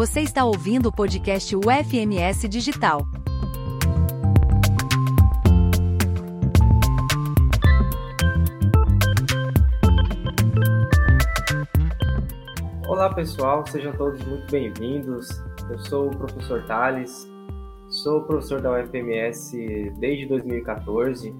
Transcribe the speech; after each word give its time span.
Você 0.00 0.22
está 0.22 0.46
ouvindo 0.46 0.88
o 0.88 0.92
podcast 0.92 1.54
UFMS 1.54 2.48
Digital. 2.48 3.06
Olá 12.88 13.12
pessoal, 13.12 13.62
sejam 13.66 13.92
todos 13.92 14.24
muito 14.24 14.50
bem-vindos. 14.50 15.28
Eu 15.68 15.78
sou 15.80 16.06
o 16.06 16.16
professor 16.16 16.64
Thales, 16.64 17.30
sou 17.90 18.22
professor 18.22 18.62
da 18.62 18.72
UFMS 18.72 19.52
desde 19.98 20.24
2014. 20.24 21.34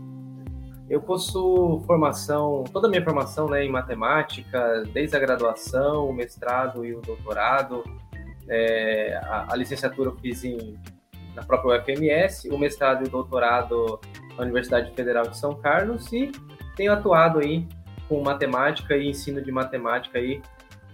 Eu 0.87 1.01
possuo 1.01 1.81
formação, 1.87 2.65
toda 2.71 2.89
a 2.89 2.91
minha 2.91 3.03
formação 3.03 3.49
né, 3.49 3.65
em 3.65 3.71
matemática, 3.71 4.85
desde 4.93 5.17
a 5.17 5.19
graduação, 5.19 6.11
o 6.11 6.13
mestrado 6.13 6.85
e 6.85 6.95
o 6.95 7.01
doutorado. 7.01 7.83
É, 8.51 9.21
a, 9.23 9.53
a, 9.53 9.57
licenciatura 9.57 10.11
eu 10.11 10.17
fiz 10.17 10.43
em, 10.43 10.77
na 11.37 11.45
própria 11.45 11.79
UFMS, 11.79 12.51
o 12.51 12.59
mestrado 12.59 13.05
e 13.05 13.09
o 13.09 13.11
doutorado 13.11 14.01
na 14.37 14.43
Universidade 14.43 14.93
Federal 14.93 15.29
de 15.29 15.39
São 15.39 15.55
Carlos 15.55 16.13
e 16.13 16.33
tenho 16.77 16.93
atuado 16.93 17.39
aí 17.39 17.65
com 18.09 18.21
matemática 18.21 18.97
e 18.97 19.09
ensino 19.09 19.41
de 19.41 19.53
matemática 19.53 20.19
aí 20.19 20.43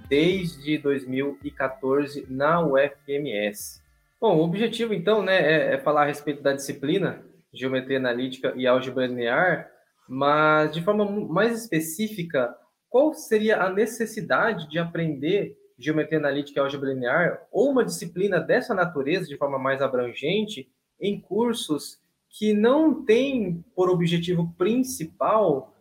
desde 0.07 0.77
2014 0.77 2.27
na 2.29 2.61
UFMS. 2.61 3.83
Bom, 4.21 4.37
o 4.37 4.45
objetivo 4.45 4.93
então 4.93 5.23
né, 5.23 5.37
é, 5.37 5.75
é 5.75 5.79
falar 5.79 6.03
a 6.03 6.07
respeito 6.07 6.43
da 6.43 6.53
disciplina 6.53 7.25
Geometria 7.55 7.97
Analítica 7.97 8.53
e 8.55 8.67
Álgebra 8.67 9.07
Linear, 9.07 9.71
mas 10.07 10.73
de 10.73 10.83
forma 10.83 11.05
mais 11.05 11.63
específica, 11.63 12.55
qual 12.89 13.15
seria 13.15 13.63
a 13.63 13.71
necessidade 13.71 14.69
de 14.69 14.79
aprender 14.79 15.57
geometria 15.79 16.19
analítica 16.19 16.61
e 16.61 16.63
álgebra 16.63 16.93
linear 16.93 17.47
ou 17.51 17.71
uma 17.71 17.85
disciplina 17.85 18.41
dessa 18.41 18.75
natureza 18.75 19.27
de 19.27 19.37
forma 19.37 19.59
mais 19.59 19.83
abrangente 19.83 20.71
em 21.01 21.21
cursos 21.21 22.01
que 22.29 22.53
não 22.53 23.05
têm 23.05 23.65
por 23.75 23.89
objetivo 23.89 24.53
principal 24.57 25.75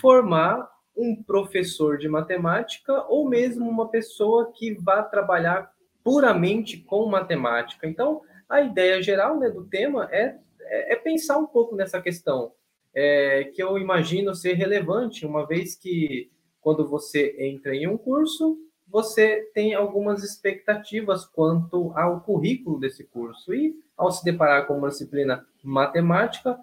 formar 0.00 0.70
um 0.96 1.22
professor 1.22 1.98
de 1.98 2.08
matemática 2.08 3.04
ou 3.08 3.28
mesmo 3.28 3.68
uma 3.68 3.88
pessoa 3.88 4.52
que 4.52 4.74
vá 4.74 5.02
trabalhar 5.02 5.70
puramente 6.02 6.78
com 6.78 7.06
matemática. 7.06 7.86
Então, 7.86 8.22
a 8.48 8.60
ideia 8.60 9.02
geral 9.02 9.38
né, 9.38 9.50
do 9.50 9.64
tema 9.64 10.08
é, 10.10 10.36
é, 10.60 10.92
é 10.92 10.96
pensar 10.96 11.36
um 11.38 11.46
pouco 11.46 11.76
nessa 11.76 12.00
questão, 12.00 12.52
é, 12.94 13.44
que 13.44 13.62
eu 13.62 13.76
imagino 13.76 14.34
ser 14.34 14.54
relevante, 14.54 15.26
uma 15.26 15.46
vez 15.46 15.74
que 15.74 16.30
quando 16.60 16.88
você 16.88 17.36
entra 17.38 17.74
em 17.74 17.86
um 17.86 17.98
curso, 17.98 18.58
você 18.96 19.50
tem 19.52 19.74
algumas 19.74 20.24
expectativas 20.24 21.26
quanto 21.26 21.92
ao 21.94 22.22
currículo 22.22 22.80
desse 22.80 23.04
curso. 23.04 23.52
E 23.52 23.78
ao 23.94 24.10
se 24.10 24.24
deparar 24.24 24.66
com 24.66 24.78
uma 24.78 24.88
disciplina 24.88 25.46
matemática, 25.62 26.58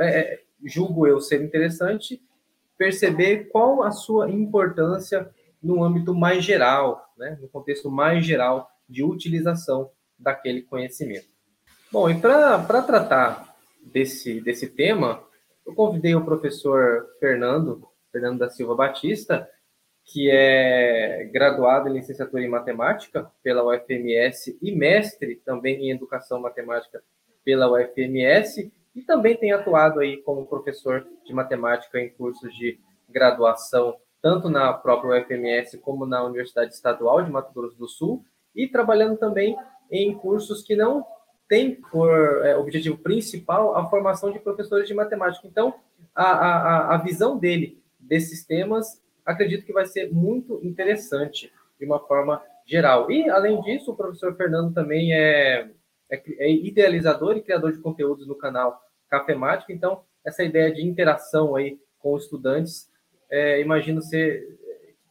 é, 0.00 0.40
julgo 0.64 1.06
eu 1.06 1.20
ser 1.20 1.42
interessante 1.42 2.18
perceber 2.78 3.50
qual 3.50 3.82
a 3.82 3.90
sua 3.90 4.30
importância 4.30 5.28
no 5.62 5.84
âmbito 5.84 6.14
mais 6.14 6.42
geral, 6.42 7.12
né, 7.14 7.36
no 7.42 7.48
contexto 7.48 7.90
mais 7.90 8.24
geral 8.24 8.70
de 8.88 9.04
utilização 9.04 9.90
daquele 10.18 10.62
conhecimento. 10.62 11.28
Bom, 11.92 12.08
e 12.08 12.18
para 12.18 12.80
tratar 12.80 13.54
desse, 13.82 14.40
desse 14.40 14.66
tema, 14.66 15.22
eu 15.66 15.74
convidei 15.74 16.14
o 16.14 16.24
professor 16.24 17.06
Fernando, 17.20 17.86
Fernando 18.10 18.38
da 18.38 18.48
Silva 18.48 18.74
Batista, 18.74 19.46
que 20.06 20.30
é 20.30 21.28
graduado 21.32 21.88
em 21.88 21.94
licenciatura 21.94 22.42
em 22.42 22.48
matemática 22.48 23.30
pela 23.42 23.64
UFMS 23.64 24.56
e 24.62 24.72
mestre 24.72 25.36
também 25.44 25.86
em 25.86 25.90
educação 25.90 26.40
matemática 26.40 27.02
pela 27.44 27.70
UFMS 27.70 28.72
e 28.94 29.02
também 29.02 29.36
tem 29.36 29.52
atuado 29.52 30.00
aí 30.00 30.18
como 30.18 30.46
professor 30.46 31.06
de 31.24 31.34
matemática 31.34 31.98
em 31.98 32.08
cursos 32.08 32.54
de 32.54 32.78
graduação 33.08 33.96
tanto 34.22 34.48
na 34.48 34.72
própria 34.72 35.20
UFMS 35.20 35.78
como 35.78 36.06
na 36.06 36.24
Universidade 36.24 36.72
Estadual 36.72 37.22
de 37.22 37.30
Mato 37.30 37.52
Grosso 37.52 37.76
do 37.76 37.88
Sul 37.88 38.24
e 38.54 38.66
trabalhando 38.66 39.16
também 39.16 39.56
em 39.90 40.14
cursos 40.14 40.62
que 40.62 40.74
não 40.74 41.04
têm 41.48 41.74
por 41.74 42.10
é, 42.44 42.56
objetivo 42.56 42.98
principal 42.98 43.76
a 43.76 43.88
formação 43.88 44.32
de 44.32 44.38
professores 44.38 44.88
de 44.88 44.94
matemática. 44.94 45.46
Então, 45.46 45.74
a, 46.14 46.24
a, 46.24 46.94
a 46.94 46.98
visão 46.98 47.38
dele 47.38 47.80
desses 48.00 48.44
temas 48.44 49.00
acredito 49.26 49.66
que 49.66 49.72
vai 49.72 49.84
ser 49.84 50.12
muito 50.12 50.60
interessante 50.62 51.52
de 51.78 51.84
uma 51.84 51.98
forma 51.98 52.40
geral. 52.64 53.10
E, 53.10 53.28
além 53.28 53.60
disso, 53.60 53.92
o 53.92 53.96
professor 53.96 54.34
Fernando 54.36 54.72
também 54.72 55.12
é, 55.12 55.68
é, 56.10 56.22
é 56.38 56.50
idealizador 56.50 57.36
e 57.36 57.42
criador 57.42 57.72
de 57.72 57.80
conteúdos 57.80 58.26
no 58.26 58.34
canal 58.34 58.80
Cafemático, 59.08 59.70
então, 59.70 60.02
essa 60.24 60.42
ideia 60.42 60.72
de 60.72 60.84
interação 60.84 61.54
aí 61.54 61.78
com 61.98 62.14
os 62.14 62.24
estudantes, 62.24 62.90
é, 63.30 63.60
imagino 63.60 64.02
ser 64.02 64.44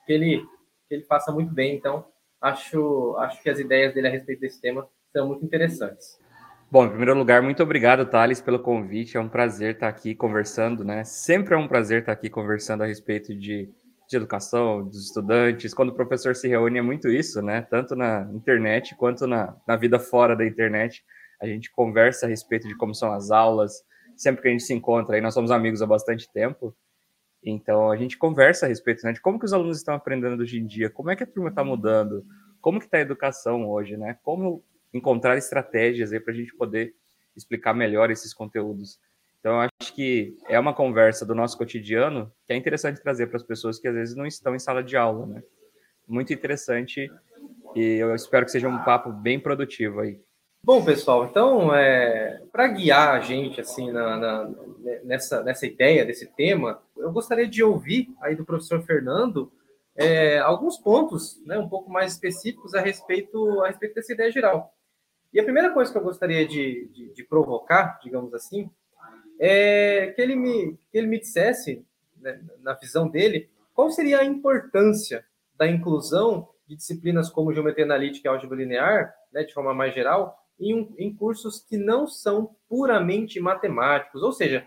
que 0.05 0.11
ele, 0.11 0.45
que 0.87 0.95
ele 0.95 1.03
faça 1.03 1.31
muito 1.31 1.53
bem, 1.53 1.75
então, 1.75 2.05
acho, 2.41 3.15
acho 3.19 3.41
que 3.41 3.49
as 3.49 3.59
ideias 3.59 3.93
dele 3.93 4.07
a 4.07 4.11
respeito 4.11 4.41
desse 4.41 4.59
tema 4.59 4.87
são 5.13 5.27
muito 5.27 5.45
interessantes. 5.45 6.19
Bom, 6.69 6.85
em 6.85 6.89
primeiro 6.89 7.17
lugar, 7.17 7.41
muito 7.41 7.63
obrigado, 7.63 8.05
Thales, 8.05 8.41
pelo 8.41 8.59
convite. 8.59 9.15
É 9.15 9.19
um 9.19 9.29
prazer 9.29 9.75
estar 9.75 9.87
aqui 9.87 10.13
conversando, 10.13 10.83
né? 10.83 11.03
Sempre 11.05 11.53
é 11.53 11.57
um 11.57 11.67
prazer 11.67 12.01
estar 12.01 12.11
aqui 12.11 12.29
conversando 12.29 12.83
a 12.83 12.85
respeito 12.85 13.33
de 13.33 13.69
de 14.09 14.17
educação 14.17 14.83
dos 14.83 15.05
estudantes. 15.05 15.73
Quando 15.73 15.89
o 15.89 15.95
professor 15.95 16.35
se 16.35 16.47
reúne, 16.47 16.79
é 16.79 16.81
muito 16.81 17.09
isso, 17.09 17.41
né? 17.41 17.61
Tanto 17.61 17.95
na 17.95 18.29
internet 18.33 18.95
quanto 18.95 19.25
na, 19.25 19.55
na 19.67 19.75
vida 19.75 19.99
fora 19.99 20.35
da 20.35 20.45
internet. 20.45 21.03
A 21.41 21.47
gente 21.47 21.71
conversa 21.71 22.25
a 22.25 22.29
respeito 22.29 22.67
de 22.67 22.75
como 22.75 22.93
são 22.93 23.11
as 23.11 23.31
aulas. 23.31 23.83
Sempre 24.15 24.41
que 24.43 24.47
a 24.47 24.51
gente 24.51 24.63
se 24.63 24.73
encontra, 24.73 25.15
aí 25.15 25.21
nós 25.21 25.33
somos 25.33 25.51
amigos 25.51 25.81
há 25.81 25.85
bastante 25.85 26.31
tempo. 26.31 26.75
Então, 27.43 27.91
a 27.91 27.97
gente 27.97 28.17
conversa 28.17 28.65
a 28.65 28.69
respeito 28.69 29.05
né, 29.05 29.13
de 29.13 29.21
como 29.21 29.37
que 29.37 29.45
os 29.45 29.53
alunos 29.53 29.77
estão 29.77 29.93
aprendendo 29.93 30.41
hoje 30.41 30.57
em 30.57 30.65
dia, 30.65 30.89
como 30.89 31.11
é 31.11 31.15
que 31.15 31.23
a 31.23 31.27
turma 31.27 31.49
está 31.49 31.63
mudando, 31.63 32.25
como 32.59 32.79
que 32.79 32.85
está 32.85 32.97
a 32.97 33.01
educação 33.01 33.69
hoje, 33.69 33.95
né? 33.95 34.17
Como 34.23 34.63
encontrar 34.91 35.37
estratégias 35.37 36.11
aí 36.11 36.19
para 36.19 36.33
a 36.33 36.35
gente 36.35 36.55
poder 36.55 36.95
explicar 37.35 37.73
melhor 37.73 38.09
esses 38.09 38.33
conteúdos. 38.33 38.97
Então, 39.45 39.59
acho 39.59 39.93
que 39.93 40.35
é 40.49 40.59
uma 40.59 40.73
conversa 40.73 41.23
do 41.23 41.35
nosso 41.35 41.55
cotidiano 41.55 42.33
que 42.47 42.53
é 42.53 42.55
interessante 42.55 42.99
trazer 42.99 43.27
para 43.27 43.37
as 43.37 43.43
pessoas 43.43 43.77
que 43.77 43.87
às 43.87 43.93
vezes 43.93 44.15
não 44.15 44.25
estão 44.25 44.55
em 44.55 44.59
sala 44.59 44.83
de 44.83 44.97
aula, 44.97 45.27
né? 45.27 45.43
Muito 46.07 46.33
interessante 46.33 47.11
e 47.75 47.83
eu 47.83 48.15
espero 48.15 48.43
que 48.43 48.51
seja 48.51 48.67
um 48.67 48.83
papo 48.83 49.11
bem 49.11 49.39
produtivo 49.39 49.99
aí. 49.99 50.19
Bom, 50.63 50.83
pessoal, 50.83 51.27
então, 51.27 51.71
é, 51.75 52.41
para 52.51 52.69
guiar 52.69 53.09
a 53.09 53.19
gente 53.19 53.61
assim 53.61 53.91
na, 53.91 54.17
na, 54.17 54.51
nessa, 55.03 55.43
nessa 55.43 55.67
ideia 55.67 56.03
desse 56.03 56.25
tema, 56.25 56.81
eu 56.97 57.11
gostaria 57.11 57.47
de 57.47 57.61
ouvir 57.61 58.11
aí 58.21 58.35
do 58.35 58.45
professor 58.45 58.81
Fernando 58.81 59.53
é, 59.95 60.39
alguns 60.39 60.75
pontos 60.75 61.39
né, 61.45 61.55
um 61.59 61.69
pouco 61.69 61.91
mais 61.91 62.13
específicos 62.13 62.73
a 62.73 62.81
respeito, 62.81 63.61
a 63.61 63.67
respeito 63.67 63.93
dessa 63.93 64.11
ideia 64.11 64.31
geral. 64.31 64.73
E 65.31 65.39
a 65.39 65.43
primeira 65.43 65.69
coisa 65.69 65.91
que 65.91 65.97
eu 65.99 66.03
gostaria 66.03 66.47
de, 66.47 66.89
de, 66.91 67.13
de 67.13 67.23
provocar, 67.23 67.99
digamos 68.01 68.33
assim, 68.33 68.71
é 69.39 70.13
que 70.15 70.21
ele 70.21 70.35
me, 70.35 70.77
que 70.91 70.97
ele 70.97 71.07
me 71.07 71.19
dissesse, 71.19 71.85
né, 72.17 72.41
na 72.61 72.73
visão 72.73 73.07
dele, 73.07 73.49
qual 73.73 73.91
seria 73.91 74.19
a 74.19 74.25
importância 74.25 75.25
da 75.57 75.67
inclusão 75.67 76.49
de 76.67 76.75
disciplinas 76.75 77.29
como 77.29 77.53
geometria 77.53 77.85
analítica 77.85 78.27
e 78.27 78.29
álgebra 78.29 78.57
linear, 78.57 79.13
né, 79.31 79.43
de 79.43 79.53
forma 79.53 79.73
mais 79.73 79.93
geral, 79.93 80.37
em, 80.59 80.93
em 80.97 81.13
cursos 81.13 81.59
que 81.59 81.77
não 81.77 82.07
são 82.07 82.55
puramente 82.67 83.39
matemáticos. 83.39 84.23
Ou 84.23 84.31
seja, 84.31 84.65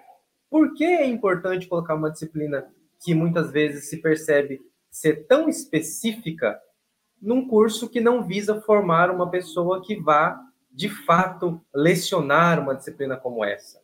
por 0.51 0.75
que 0.75 0.85
é 0.85 1.06
importante 1.06 1.67
colocar 1.67 1.95
uma 1.95 2.11
disciplina 2.11 2.71
que 3.00 3.15
muitas 3.15 3.50
vezes 3.50 3.89
se 3.89 3.99
percebe 3.99 4.61
ser 4.91 5.26
tão 5.26 5.49
específica 5.49 6.61
num 7.21 7.47
curso 7.49 7.88
que 7.88 8.00
não 8.00 8.23
visa 8.23 8.61
formar 8.61 9.11
uma 9.11 9.31
pessoa 9.31 9.82
que 9.82 9.97
vá, 9.97 10.41
de 10.71 10.88
fato, 10.88 11.61
lecionar 11.75 12.61
uma 12.61 12.75
disciplina 12.75 13.17
como 13.17 13.44
essa? 13.44 13.81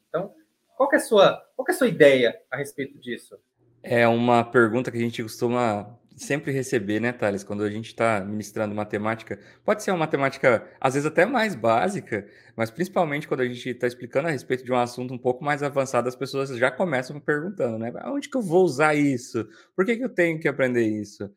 Qual 0.76 0.88
é 0.92 0.96
a 0.96 1.00
sua, 1.00 1.42
qual 1.56 1.66
é 1.68 1.72
a 1.72 1.74
sua 1.74 1.88
ideia 1.88 2.34
a 2.50 2.56
respeito 2.56 2.98
disso? 2.98 3.36
É 3.82 4.06
uma 4.08 4.42
pergunta 4.42 4.90
que 4.90 4.96
a 4.96 5.00
gente 5.00 5.22
costuma 5.22 5.98
sempre 6.16 6.52
receber, 6.52 7.00
né, 7.00 7.12
Thales, 7.12 7.42
quando 7.42 7.62
a 7.64 7.70
gente 7.70 7.86
está 7.86 8.20
ministrando 8.20 8.74
matemática. 8.74 9.38
Pode 9.64 9.82
ser 9.82 9.90
uma 9.90 9.98
matemática, 9.98 10.66
às 10.80 10.94
vezes, 10.94 11.06
até 11.06 11.26
mais 11.26 11.54
básica, 11.54 12.26
mas 12.56 12.70
principalmente 12.70 13.26
quando 13.26 13.40
a 13.40 13.46
gente 13.46 13.68
está 13.68 13.86
explicando 13.86 14.28
a 14.28 14.30
respeito 14.30 14.64
de 14.64 14.72
um 14.72 14.76
assunto 14.76 15.12
um 15.12 15.18
pouco 15.18 15.44
mais 15.44 15.62
avançado, 15.62 16.08
as 16.08 16.16
pessoas 16.16 16.50
já 16.50 16.70
começam 16.70 17.18
perguntando, 17.20 17.78
né? 17.78 17.92
Onde 18.06 18.28
que 18.28 18.36
eu 18.36 18.42
vou 18.42 18.64
usar 18.64 18.94
isso? 18.94 19.46
Por 19.74 19.84
que, 19.84 19.96
que 19.96 20.04
eu 20.04 20.08
tenho 20.08 20.38
que 20.38 20.48
aprender 20.48 20.86
isso? 20.86 21.28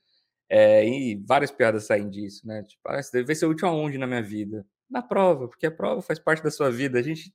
É, 0.49 0.87
e 0.87 1.21
várias 1.27 1.51
piadas 1.51 1.85
saem 1.85 2.09
disso, 2.09 2.47
né? 2.47 2.63
Tipo, 2.63 2.81
ah, 2.87 2.99
isso 2.99 3.11
deve 3.11 3.35
ser 3.35 3.47
útil 3.47 3.67
aonde 3.67 3.97
na 3.97 4.07
minha 4.07 4.21
vida? 4.23 4.65
Na 4.89 5.01
prova, 5.01 5.47
porque 5.47 5.65
a 5.65 5.71
prova 5.71 6.01
faz 6.01 6.19
parte 6.19 6.43
da 6.43 6.51
sua 6.51 6.71
vida. 6.71 6.99
A 6.99 7.01
gente 7.01 7.33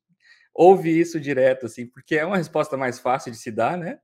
ouve 0.54 0.90
isso 0.98 1.20
direto, 1.20 1.66
assim, 1.66 1.86
porque 1.86 2.16
é 2.16 2.24
uma 2.26 2.36
resposta 2.36 2.76
mais 2.76 2.98
fácil 2.98 3.32
de 3.32 3.38
se 3.38 3.50
dar, 3.50 3.76
né? 3.78 3.98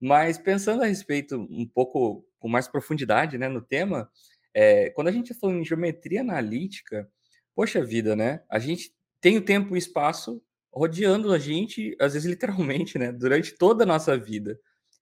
Mas 0.00 0.38
pensando 0.38 0.82
a 0.82 0.86
respeito 0.86 1.36
um 1.50 1.66
pouco 1.66 2.24
com 2.38 2.48
mais 2.48 2.68
profundidade, 2.68 3.38
né, 3.38 3.48
no 3.48 3.60
tema, 3.62 4.10
É, 4.54 4.90
quando 4.90 5.08
a 5.08 5.12
gente 5.12 5.34
falando 5.34 5.60
em 5.60 5.64
geometria 5.64 6.22
analítica, 6.22 7.08
poxa 7.54 7.84
vida, 7.84 8.16
né? 8.16 8.42
A 8.50 8.58
gente 8.58 8.92
tem 9.20 9.36
o 9.38 9.42
tempo 9.44 9.70
e 9.70 9.74
o 9.74 9.76
espaço 9.78 10.42
rodeando 10.72 11.32
a 11.32 11.38
gente, 11.38 11.96
às 12.00 12.14
vezes 12.14 12.28
literalmente, 12.30 12.98
né? 12.98 13.12
Durante 13.12 13.56
toda 13.56 13.84
a 13.84 13.86
nossa 13.86 14.16
vida. 14.18 14.58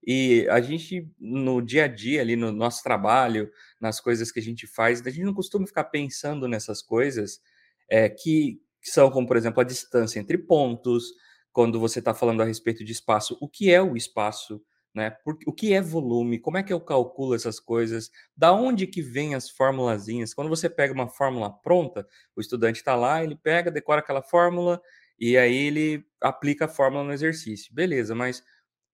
E 0.06 0.46
a 0.50 0.60
gente, 0.60 1.10
no 1.18 1.60
dia 1.60 1.84
a 1.84 1.88
dia, 1.88 2.20
ali 2.20 2.36
no 2.36 2.52
nosso 2.52 2.82
trabalho, 2.82 3.50
nas 3.80 4.00
coisas 4.00 4.32
que 4.32 4.40
a 4.40 4.42
gente 4.42 4.66
faz, 4.66 5.00
a 5.06 5.10
gente 5.10 5.24
não 5.24 5.34
costuma 5.34 5.66
ficar 5.66 5.84
pensando 5.84 6.48
nessas 6.48 6.80
coisas 6.82 7.40
é, 7.90 8.08
que, 8.08 8.60
que 8.80 8.90
são, 8.90 9.10
como 9.10 9.26
por 9.26 9.36
exemplo, 9.36 9.60
a 9.60 9.64
distância 9.64 10.18
entre 10.20 10.38
pontos, 10.38 11.12
quando 11.52 11.80
você 11.80 11.98
está 11.98 12.14
falando 12.14 12.42
a 12.42 12.44
respeito 12.44 12.84
de 12.84 12.92
espaço, 12.92 13.36
o 13.40 13.48
que 13.48 13.70
é 13.70 13.82
o 13.82 13.96
espaço? 13.96 14.62
Né? 14.94 15.16
O 15.46 15.52
que 15.52 15.72
é 15.72 15.80
volume? 15.80 16.38
Como 16.38 16.56
é 16.56 16.62
que 16.62 16.72
eu 16.72 16.80
calculo 16.80 17.34
essas 17.34 17.60
coisas? 17.60 18.10
Da 18.36 18.52
onde 18.52 18.86
que 18.86 19.02
vem 19.02 19.34
as 19.34 19.50
formulazinhas? 19.50 20.34
Quando 20.34 20.48
você 20.48 20.68
pega 20.68 20.92
uma 20.94 21.08
fórmula 21.08 21.50
pronta, 21.50 22.06
o 22.34 22.40
estudante 22.40 22.76
está 22.76 22.96
lá, 22.96 23.22
ele 23.22 23.36
pega, 23.36 23.70
decora 23.70 24.00
aquela 24.00 24.22
fórmula 24.22 24.80
e 25.18 25.36
aí 25.36 25.56
ele 25.56 26.04
aplica 26.20 26.64
a 26.64 26.68
fórmula 26.68 27.04
no 27.04 27.12
exercício. 27.12 27.74
Beleza, 27.74 28.14
mas 28.14 28.42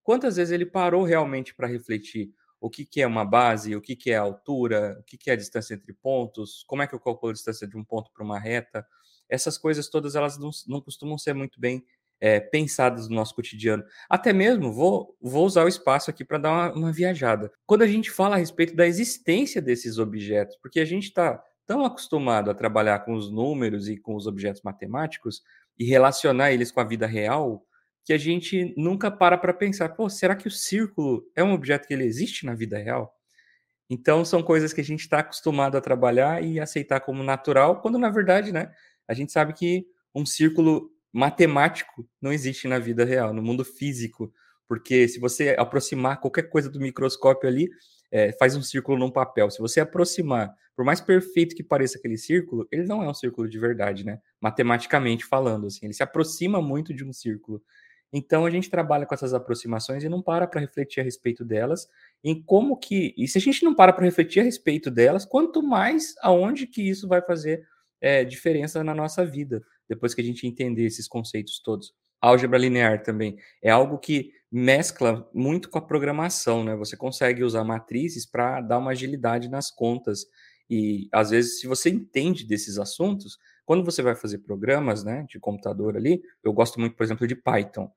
quantas 0.02 0.36
vezes 0.36 0.52
ele 0.52 0.66
parou 0.66 1.04
realmente 1.04 1.54
para 1.54 1.66
refletir 1.66 2.30
o 2.60 2.70
que, 2.70 2.84
que 2.84 3.02
é 3.02 3.06
uma 3.06 3.24
base, 3.24 3.76
o 3.76 3.80
que, 3.80 3.94
que 3.94 4.10
é 4.10 4.16
a 4.16 4.22
altura, 4.22 4.96
o 5.00 5.04
que, 5.04 5.18
que 5.18 5.30
é 5.30 5.34
a 5.34 5.36
distância 5.36 5.74
entre 5.74 5.92
pontos, 5.92 6.64
como 6.66 6.82
é 6.82 6.86
que 6.86 6.94
eu 6.94 7.00
calculo 7.00 7.30
a 7.30 7.34
distância 7.34 7.68
de 7.68 7.76
um 7.76 7.84
ponto 7.84 8.10
para 8.12 8.24
uma 8.24 8.38
reta? 8.38 8.86
Essas 9.34 9.58
coisas 9.58 9.88
todas 9.88 10.14
elas 10.14 10.38
não, 10.38 10.50
não 10.66 10.80
costumam 10.80 11.18
ser 11.18 11.34
muito 11.34 11.60
bem 11.60 11.84
é, 12.20 12.40
pensadas 12.40 13.08
no 13.08 13.16
nosso 13.16 13.34
cotidiano. 13.34 13.84
Até 14.08 14.32
mesmo, 14.32 14.72
vou, 14.72 15.16
vou 15.20 15.44
usar 15.44 15.64
o 15.64 15.68
espaço 15.68 16.10
aqui 16.10 16.24
para 16.24 16.38
dar 16.38 16.52
uma, 16.52 16.72
uma, 16.72 16.92
viajada. 16.92 17.52
Quando 17.66 17.82
a 17.82 17.86
gente 17.86 18.10
fala 18.10 18.36
a 18.36 18.38
respeito 18.38 18.74
da 18.74 18.86
existência 18.86 19.60
desses 19.60 19.98
objetos, 19.98 20.56
porque 20.62 20.80
a 20.80 20.84
gente 20.84 21.04
está 21.04 21.42
tão 21.66 21.84
acostumado 21.84 22.50
a 22.50 22.54
trabalhar 22.54 23.00
com 23.00 23.14
os 23.14 23.30
números 23.30 23.88
e 23.88 23.96
com 23.96 24.14
os 24.14 24.26
objetos 24.26 24.62
matemáticos 24.62 25.42
e 25.78 25.84
relacionar 25.84 26.52
eles 26.52 26.70
com 26.70 26.80
a 26.80 26.84
vida 26.84 27.06
real, 27.06 27.66
que 28.04 28.12
a 28.12 28.18
gente 28.18 28.74
nunca 28.76 29.10
para 29.10 29.36
para 29.36 29.52
pensar, 29.52 29.90
pô, 29.90 30.08
será 30.08 30.36
que 30.36 30.46
o 30.46 30.50
círculo 30.50 31.24
é 31.34 31.42
um 31.42 31.52
objeto 31.52 31.86
que 31.86 31.94
ele 31.94 32.04
existe 32.04 32.44
na 32.44 32.54
vida 32.54 32.78
real? 32.78 33.14
Então, 33.88 34.24
são 34.24 34.42
coisas 34.42 34.72
que 34.72 34.80
a 34.80 34.84
gente 34.84 35.00
está 35.00 35.18
acostumado 35.18 35.76
a 35.76 35.80
trabalhar 35.80 36.42
e 36.42 36.58
aceitar 36.58 37.00
como 37.00 37.22
natural, 37.22 37.80
quando 37.80 37.98
na 37.98 38.10
verdade, 38.10 38.52
né, 38.52 38.72
a 39.08 39.14
gente 39.14 39.32
sabe 39.32 39.52
que 39.52 39.86
um 40.14 40.24
círculo 40.24 40.90
matemático 41.12 42.08
não 42.20 42.32
existe 42.32 42.66
na 42.66 42.78
vida 42.78 43.04
real, 43.04 43.32
no 43.32 43.42
mundo 43.42 43.64
físico, 43.64 44.32
porque 44.66 45.06
se 45.08 45.20
você 45.20 45.54
aproximar 45.58 46.20
qualquer 46.20 46.44
coisa 46.44 46.68
do 46.70 46.80
microscópio 46.80 47.48
ali, 47.48 47.68
é, 48.10 48.32
faz 48.32 48.56
um 48.56 48.62
círculo 48.62 48.98
num 48.98 49.10
papel. 49.10 49.50
Se 49.50 49.60
você 49.60 49.80
aproximar, 49.80 50.54
por 50.74 50.84
mais 50.84 51.00
perfeito 51.00 51.54
que 51.54 51.62
pareça 51.62 51.98
aquele 51.98 52.16
círculo, 52.16 52.66
ele 52.70 52.84
não 52.84 53.02
é 53.02 53.08
um 53.08 53.14
círculo 53.14 53.48
de 53.48 53.58
verdade, 53.58 54.04
né? 54.04 54.20
Matematicamente 54.40 55.24
falando, 55.24 55.66
assim, 55.66 55.86
ele 55.86 55.92
se 55.92 56.02
aproxima 56.02 56.60
muito 56.60 56.94
de 56.94 57.04
um 57.04 57.12
círculo. 57.12 57.62
Então 58.12 58.46
a 58.46 58.50
gente 58.50 58.70
trabalha 58.70 59.04
com 59.04 59.14
essas 59.14 59.34
aproximações 59.34 60.04
e 60.04 60.08
não 60.08 60.22
para 60.22 60.46
para 60.46 60.60
refletir 60.60 61.00
a 61.00 61.02
respeito 61.02 61.44
delas, 61.44 61.88
em 62.22 62.40
como 62.40 62.76
que 62.76 63.12
e 63.18 63.26
se 63.26 63.38
a 63.38 63.40
gente 63.40 63.64
não 63.64 63.74
para 63.74 63.92
para 63.92 64.04
refletir 64.04 64.38
a 64.40 64.44
respeito 64.44 64.88
delas, 64.88 65.24
quanto 65.24 65.60
mais 65.60 66.14
aonde 66.22 66.68
que 66.68 66.88
isso 66.88 67.08
vai 67.08 67.20
fazer 67.20 67.66
é, 68.04 68.22
diferença 68.22 68.84
na 68.84 68.94
nossa 68.94 69.24
vida 69.24 69.62
depois 69.88 70.14
que 70.14 70.20
a 70.20 70.24
gente 70.24 70.46
entender 70.46 70.84
esses 70.84 71.08
conceitos 71.08 71.58
todos. 71.58 71.94
Álgebra 72.20 72.58
linear 72.58 73.02
também 73.02 73.36
é 73.62 73.70
algo 73.70 73.98
que 73.98 74.30
mescla 74.52 75.26
muito 75.32 75.70
com 75.70 75.78
a 75.78 75.82
programação, 75.82 76.62
né? 76.62 76.76
Você 76.76 76.98
consegue 76.98 77.42
usar 77.42 77.64
matrizes 77.64 78.26
para 78.26 78.60
dar 78.60 78.78
uma 78.78 78.90
agilidade 78.90 79.48
nas 79.48 79.70
contas. 79.70 80.26
E 80.68 81.08
às 81.12 81.30
vezes, 81.30 81.60
se 81.60 81.66
você 81.66 81.88
entende 81.88 82.46
desses 82.46 82.78
assuntos, 82.78 83.38
quando 83.64 83.82
você 83.84 84.02
vai 84.02 84.14
fazer 84.14 84.38
programas, 84.38 85.02
né, 85.02 85.24
de 85.28 85.40
computador 85.40 85.96
ali, 85.96 86.22
eu 86.42 86.52
gosto 86.52 86.78
muito, 86.78 86.96
por 86.96 87.04
exemplo, 87.04 87.26
de 87.26 87.34
Python. 87.34 87.90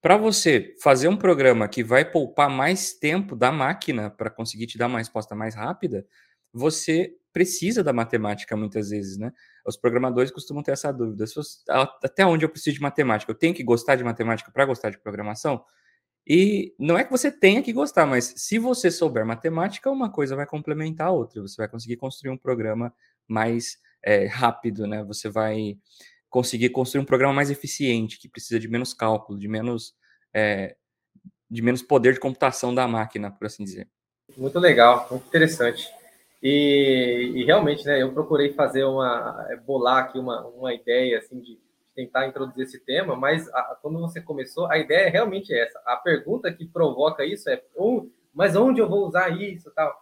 Para 0.00 0.16
você 0.16 0.76
fazer 0.80 1.08
um 1.08 1.16
programa 1.16 1.68
que 1.68 1.82
vai 1.82 2.08
poupar 2.08 2.48
mais 2.48 2.92
tempo 2.94 3.34
da 3.34 3.50
máquina 3.50 4.08
para 4.08 4.30
conseguir 4.30 4.68
te 4.68 4.78
dar 4.78 4.86
uma 4.86 4.98
resposta 4.98 5.34
mais 5.34 5.56
rápida, 5.56 6.06
você 6.52 7.12
precisa 7.38 7.84
da 7.84 7.92
matemática 7.92 8.56
muitas 8.56 8.90
vezes, 8.90 9.16
né? 9.16 9.32
Os 9.64 9.76
programadores 9.76 10.32
costumam 10.32 10.60
ter 10.60 10.72
essa 10.72 10.92
dúvida. 10.92 11.24
Até 12.02 12.26
onde 12.26 12.44
eu 12.44 12.48
preciso 12.48 12.74
de 12.74 12.82
matemática? 12.82 13.30
Eu 13.30 13.36
tenho 13.36 13.54
que 13.54 13.62
gostar 13.62 13.94
de 13.94 14.02
matemática 14.02 14.50
para 14.50 14.64
gostar 14.64 14.90
de 14.90 14.98
programação? 14.98 15.64
E 16.26 16.74
não 16.80 16.98
é 16.98 17.04
que 17.04 17.12
você 17.12 17.30
tenha 17.30 17.62
que 17.62 17.72
gostar, 17.72 18.06
mas 18.06 18.34
se 18.36 18.58
você 18.58 18.90
souber 18.90 19.24
matemática, 19.24 19.88
uma 19.88 20.10
coisa 20.10 20.34
vai 20.34 20.46
complementar 20.46 21.06
a 21.06 21.10
outra. 21.12 21.40
Você 21.40 21.54
vai 21.56 21.68
conseguir 21.68 21.96
construir 21.96 22.32
um 22.32 22.36
programa 22.36 22.92
mais 23.28 23.78
é, 24.04 24.26
rápido, 24.26 24.88
né? 24.88 25.04
Você 25.04 25.28
vai 25.28 25.78
conseguir 26.28 26.70
construir 26.70 27.02
um 27.02 27.06
programa 27.06 27.34
mais 27.34 27.52
eficiente, 27.52 28.18
que 28.18 28.28
precisa 28.28 28.58
de 28.58 28.66
menos 28.66 28.92
cálculo, 28.92 29.38
de 29.38 29.46
menos, 29.46 29.94
é, 30.34 30.74
de 31.48 31.62
menos 31.62 31.82
poder 31.82 32.14
de 32.14 32.20
computação 32.20 32.74
da 32.74 32.88
máquina, 32.88 33.30
por 33.30 33.46
assim 33.46 33.62
dizer. 33.62 33.88
Muito 34.36 34.58
legal, 34.58 35.06
muito 35.08 35.28
interessante. 35.28 35.88
E, 36.42 37.32
e, 37.34 37.44
realmente, 37.44 37.84
né, 37.84 38.00
eu 38.00 38.12
procurei 38.12 38.52
fazer 38.52 38.84
uma, 38.84 39.46
é, 39.50 39.56
bolar 39.56 40.04
aqui 40.04 40.18
uma, 40.18 40.46
uma 40.46 40.72
ideia, 40.72 41.18
assim, 41.18 41.40
de 41.40 41.58
tentar 41.94 42.28
introduzir 42.28 42.62
esse 42.62 42.78
tema, 42.78 43.16
mas 43.16 43.48
a, 43.52 43.76
quando 43.82 43.98
você 43.98 44.20
começou, 44.20 44.70
a 44.70 44.78
ideia 44.78 45.06
é 45.06 45.08
realmente 45.08 45.52
essa. 45.52 45.80
A 45.84 45.96
pergunta 45.96 46.52
que 46.52 46.64
provoca 46.64 47.24
isso 47.24 47.50
é, 47.50 47.60
oh, 47.74 48.06
mas 48.32 48.54
onde 48.54 48.80
eu 48.80 48.88
vou 48.88 49.04
usar 49.06 49.30
isso 49.30 49.70
tal? 49.74 49.92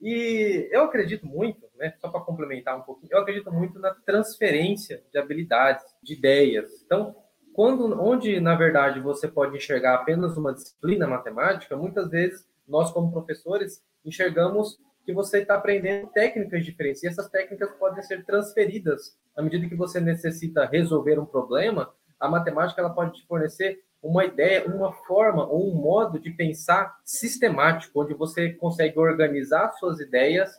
E 0.00 0.68
eu 0.72 0.84
acredito 0.84 1.26
muito, 1.26 1.66
né, 1.76 1.94
só 2.00 2.08
para 2.08 2.20
complementar 2.20 2.78
um 2.78 2.82
pouquinho, 2.82 3.12
eu 3.12 3.20
acredito 3.20 3.52
muito 3.52 3.78
na 3.78 3.90
transferência 3.90 5.02
de 5.12 5.18
habilidades, 5.18 5.84
de 6.02 6.14
ideias. 6.14 6.82
Então, 6.84 7.14
quando, 7.52 8.02
onde, 8.02 8.40
na 8.40 8.54
verdade, 8.54 9.00
você 9.00 9.28
pode 9.28 9.56
enxergar 9.56 9.94
apenas 9.94 10.36
uma 10.36 10.52
disciplina 10.52 11.06
matemática, 11.06 11.76
muitas 11.76 12.08
vezes 12.10 12.48
nós, 12.66 12.90
como 12.90 13.12
professores, 13.12 13.84
enxergamos 14.04 14.78
que 15.04 15.12
você 15.12 15.38
está 15.38 15.56
aprendendo 15.56 16.06
técnicas 16.08 16.64
diferentes. 16.64 17.02
E 17.02 17.08
essas 17.08 17.28
técnicas 17.28 17.70
podem 17.78 18.02
ser 18.02 18.24
transferidas. 18.24 19.16
À 19.36 19.42
medida 19.42 19.68
que 19.68 19.74
você 19.74 20.00
necessita 20.00 20.64
resolver 20.64 21.18
um 21.18 21.26
problema, 21.26 21.92
a 22.18 22.28
matemática 22.28 22.80
ela 22.80 22.90
pode 22.90 23.20
te 23.20 23.26
fornecer 23.26 23.82
uma 24.02 24.24
ideia, 24.24 24.66
uma 24.66 24.92
forma 24.92 25.46
ou 25.46 25.70
um 25.70 25.74
modo 25.74 26.18
de 26.18 26.30
pensar 26.30 26.98
sistemático, 27.04 28.02
onde 28.02 28.14
você 28.14 28.52
consegue 28.52 28.98
organizar 28.98 29.70
suas 29.72 29.98
ideias 30.00 30.50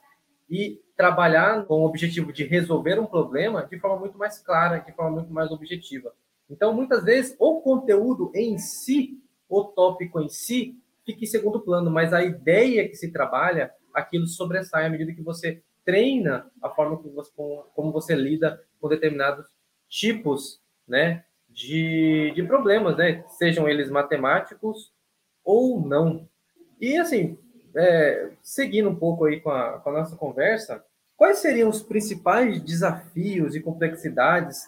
e 0.50 0.81
trabalhar 0.96 1.65
com 1.65 1.81
o 1.81 1.86
objetivo 1.86 2.31
de 2.31 2.43
resolver 2.43 3.00
um 3.00 3.05
problema 3.05 3.65
de 3.65 3.79
forma 3.79 4.00
muito 4.00 4.17
mais 4.17 4.39
clara, 4.39 4.79
de 4.79 4.91
forma 4.93 5.17
muito 5.17 5.34
mais 5.34 5.51
objetiva. 5.51 6.13
Então, 6.50 6.74
muitas 6.74 7.03
vezes, 7.03 7.36
o 7.39 7.62
conteúdo 7.62 8.31
em 8.34 8.58
si, 8.58 9.19
o 9.50 9.63
tópico 9.63 10.19
em 10.19 10.29
si, 10.29 10.79
fica 11.05 11.24
em 11.24 11.27
segundo 11.27 11.60
plano, 11.60 11.89
mas 11.91 12.13
a 12.13 12.24
ideia 12.24 12.88
que 12.88 12.96
se 12.96 13.12
trabalha, 13.12 13.72
aquilo 13.95 14.27
sobressai 14.27 14.85
à 14.85 14.89
medida 14.89 15.13
que 15.13 15.21
você 15.21 15.63
treina 15.83 16.49
a 16.61 16.69
forma 16.69 16.97
como 16.97 17.13
você, 17.13 17.31
como 17.73 17.91
você 17.91 18.15
lida 18.15 18.61
com 18.79 18.89
determinados 18.89 19.45
tipos 19.87 20.59
né, 20.87 21.23
de, 21.47 22.31
de 22.35 22.43
problemas, 22.43 22.97
né, 22.97 23.23
sejam 23.29 23.69
eles 23.69 23.89
matemáticos 23.89 24.91
ou 25.43 25.79
não. 25.79 26.27
E 26.81 26.97
assim, 26.97 27.37
é, 27.75 28.31
seguindo 28.41 28.89
um 28.89 28.95
pouco 28.95 29.25
aí 29.25 29.39
com 29.39 29.51
a, 29.51 29.79
com 29.79 29.89
a 29.89 29.93
nossa 29.93 30.15
conversa, 30.15 30.83
quais 31.15 31.37
seriam 31.37 31.69
os 31.69 31.81
principais 31.81 32.61
desafios 32.61 33.55
e 33.55 33.61
complexidades 33.61 34.63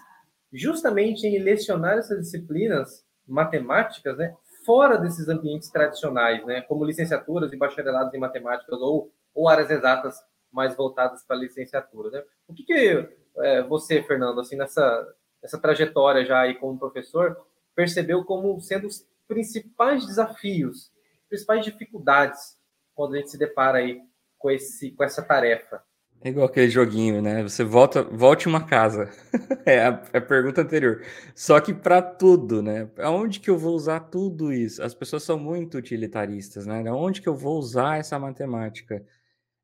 justamente 0.54 1.28
em 1.28 1.40
lecionar 1.40 1.98
essas 1.98 2.22
disciplinas 2.22 3.06
matemáticas, 3.28 4.18
né, 4.18 4.34
fora 4.68 5.00
desses 5.00 5.28
ambientes 5.28 5.72
tradicionais, 5.72 6.46
né, 6.46 6.62
como 6.62 6.86
licenciaturas 6.86 7.52
e 7.52 7.58
bacharelados 7.58 8.14
em 8.14 8.20
matemáticas 8.20 8.80
ou 8.80 9.12
ou 9.38 9.48
áreas 9.48 9.70
exatas 9.70 10.20
mais 10.52 10.76
voltadas 10.76 11.24
para 11.24 11.36
a 11.36 11.40
licenciatura. 11.40 12.10
Né? 12.10 12.24
O 12.48 12.54
que, 12.56 12.64
que 12.64 13.08
é, 13.38 13.62
você, 13.62 14.02
Fernando, 14.02 14.42
assim, 14.42 14.56
nessa, 14.56 15.16
nessa 15.44 15.62
trajetória 15.62 16.26
já 16.26 16.40
aí 16.42 16.56
como 16.56 16.80
professor, 16.80 17.46
percebeu 17.76 18.26
como 18.26 18.60
sendo 18.60 18.88
os 18.88 19.08
principais 19.28 20.08
desafios, 20.08 20.92
principais 21.30 21.64
dificuldades 21.64 22.58
quando 22.96 23.14
a 23.14 23.18
gente 23.18 23.30
se 23.30 23.38
depara 23.38 23.78
aí 23.78 24.02
com, 24.40 24.50
esse, 24.50 24.90
com 24.92 25.04
essa 25.04 25.22
tarefa? 25.22 25.84
É 26.22 26.30
igual 26.30 26.48
aquele 26.48 26.70
joguinho, 26.70 27.22
né? 27.22 27.44
Você 27.44 27.64
volta, 27.64 28.04
volte 28.04 28.48
uma 28.48 28.66
casa. 28.66 29.10
é, 29.66 29.82
a, 29.82 30.04
é 30.14 30.18
a, 30.18 30.22
pergunta 30.22 30.62
anterior. 30.62 31.04
Só 31.36 31.60
que 31.60 31.74
para 31.74 32.02
tudo, 32.02 32.62
né? 32.62 32.90
Aonde 32.98 33.40
que 33.40 33.50
eu 33.50 33.58
vou 33.58 33.76
usar 33.76 34.00
tudo 34.00 34.52
isso? 34.52 34.82
As 34.82 34.96
pessoas 34.96 35.24
são 35.24 35.38
muito 35.38 35.78
utilitaristas, 35.78 36.66
né? 36.66 36.84
Aonde 36.88 37.22
que 37.22 37.30
eu 37.30 37.36
vou 37.36 37.60
usar 37.60 38.00
essa 38.00 38.18
matemática? 38.18 39.06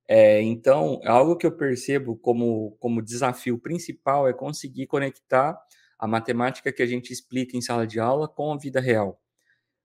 É, 0.08 0.42
então, 0.42 1.00
algo 1.06 1.36
que 1.38 1.46
eu 1.46 1.52
percebo 1.52 2.16
como, 2.18 2.76
como 2.80 3.02
desafio 3.02 3.58
principal 3.58 4.28
é 4.28 4.34
conseguir 4.34 4.86
conectar 4.88 5.58
a 5.98 6.08
matemática 6.08 6.72
que 6.72 6.84
a 6.84 6.86
gente 6.86 7.12
explica 7.12 7.58
em 7.58 7.62
sala 7.62 7.88
de 7.88 8.00
aula 8.00 8.28
com 8.28 8.52
a 8.52 8.58
vida 8.58 8.80
real, 8.82 9.20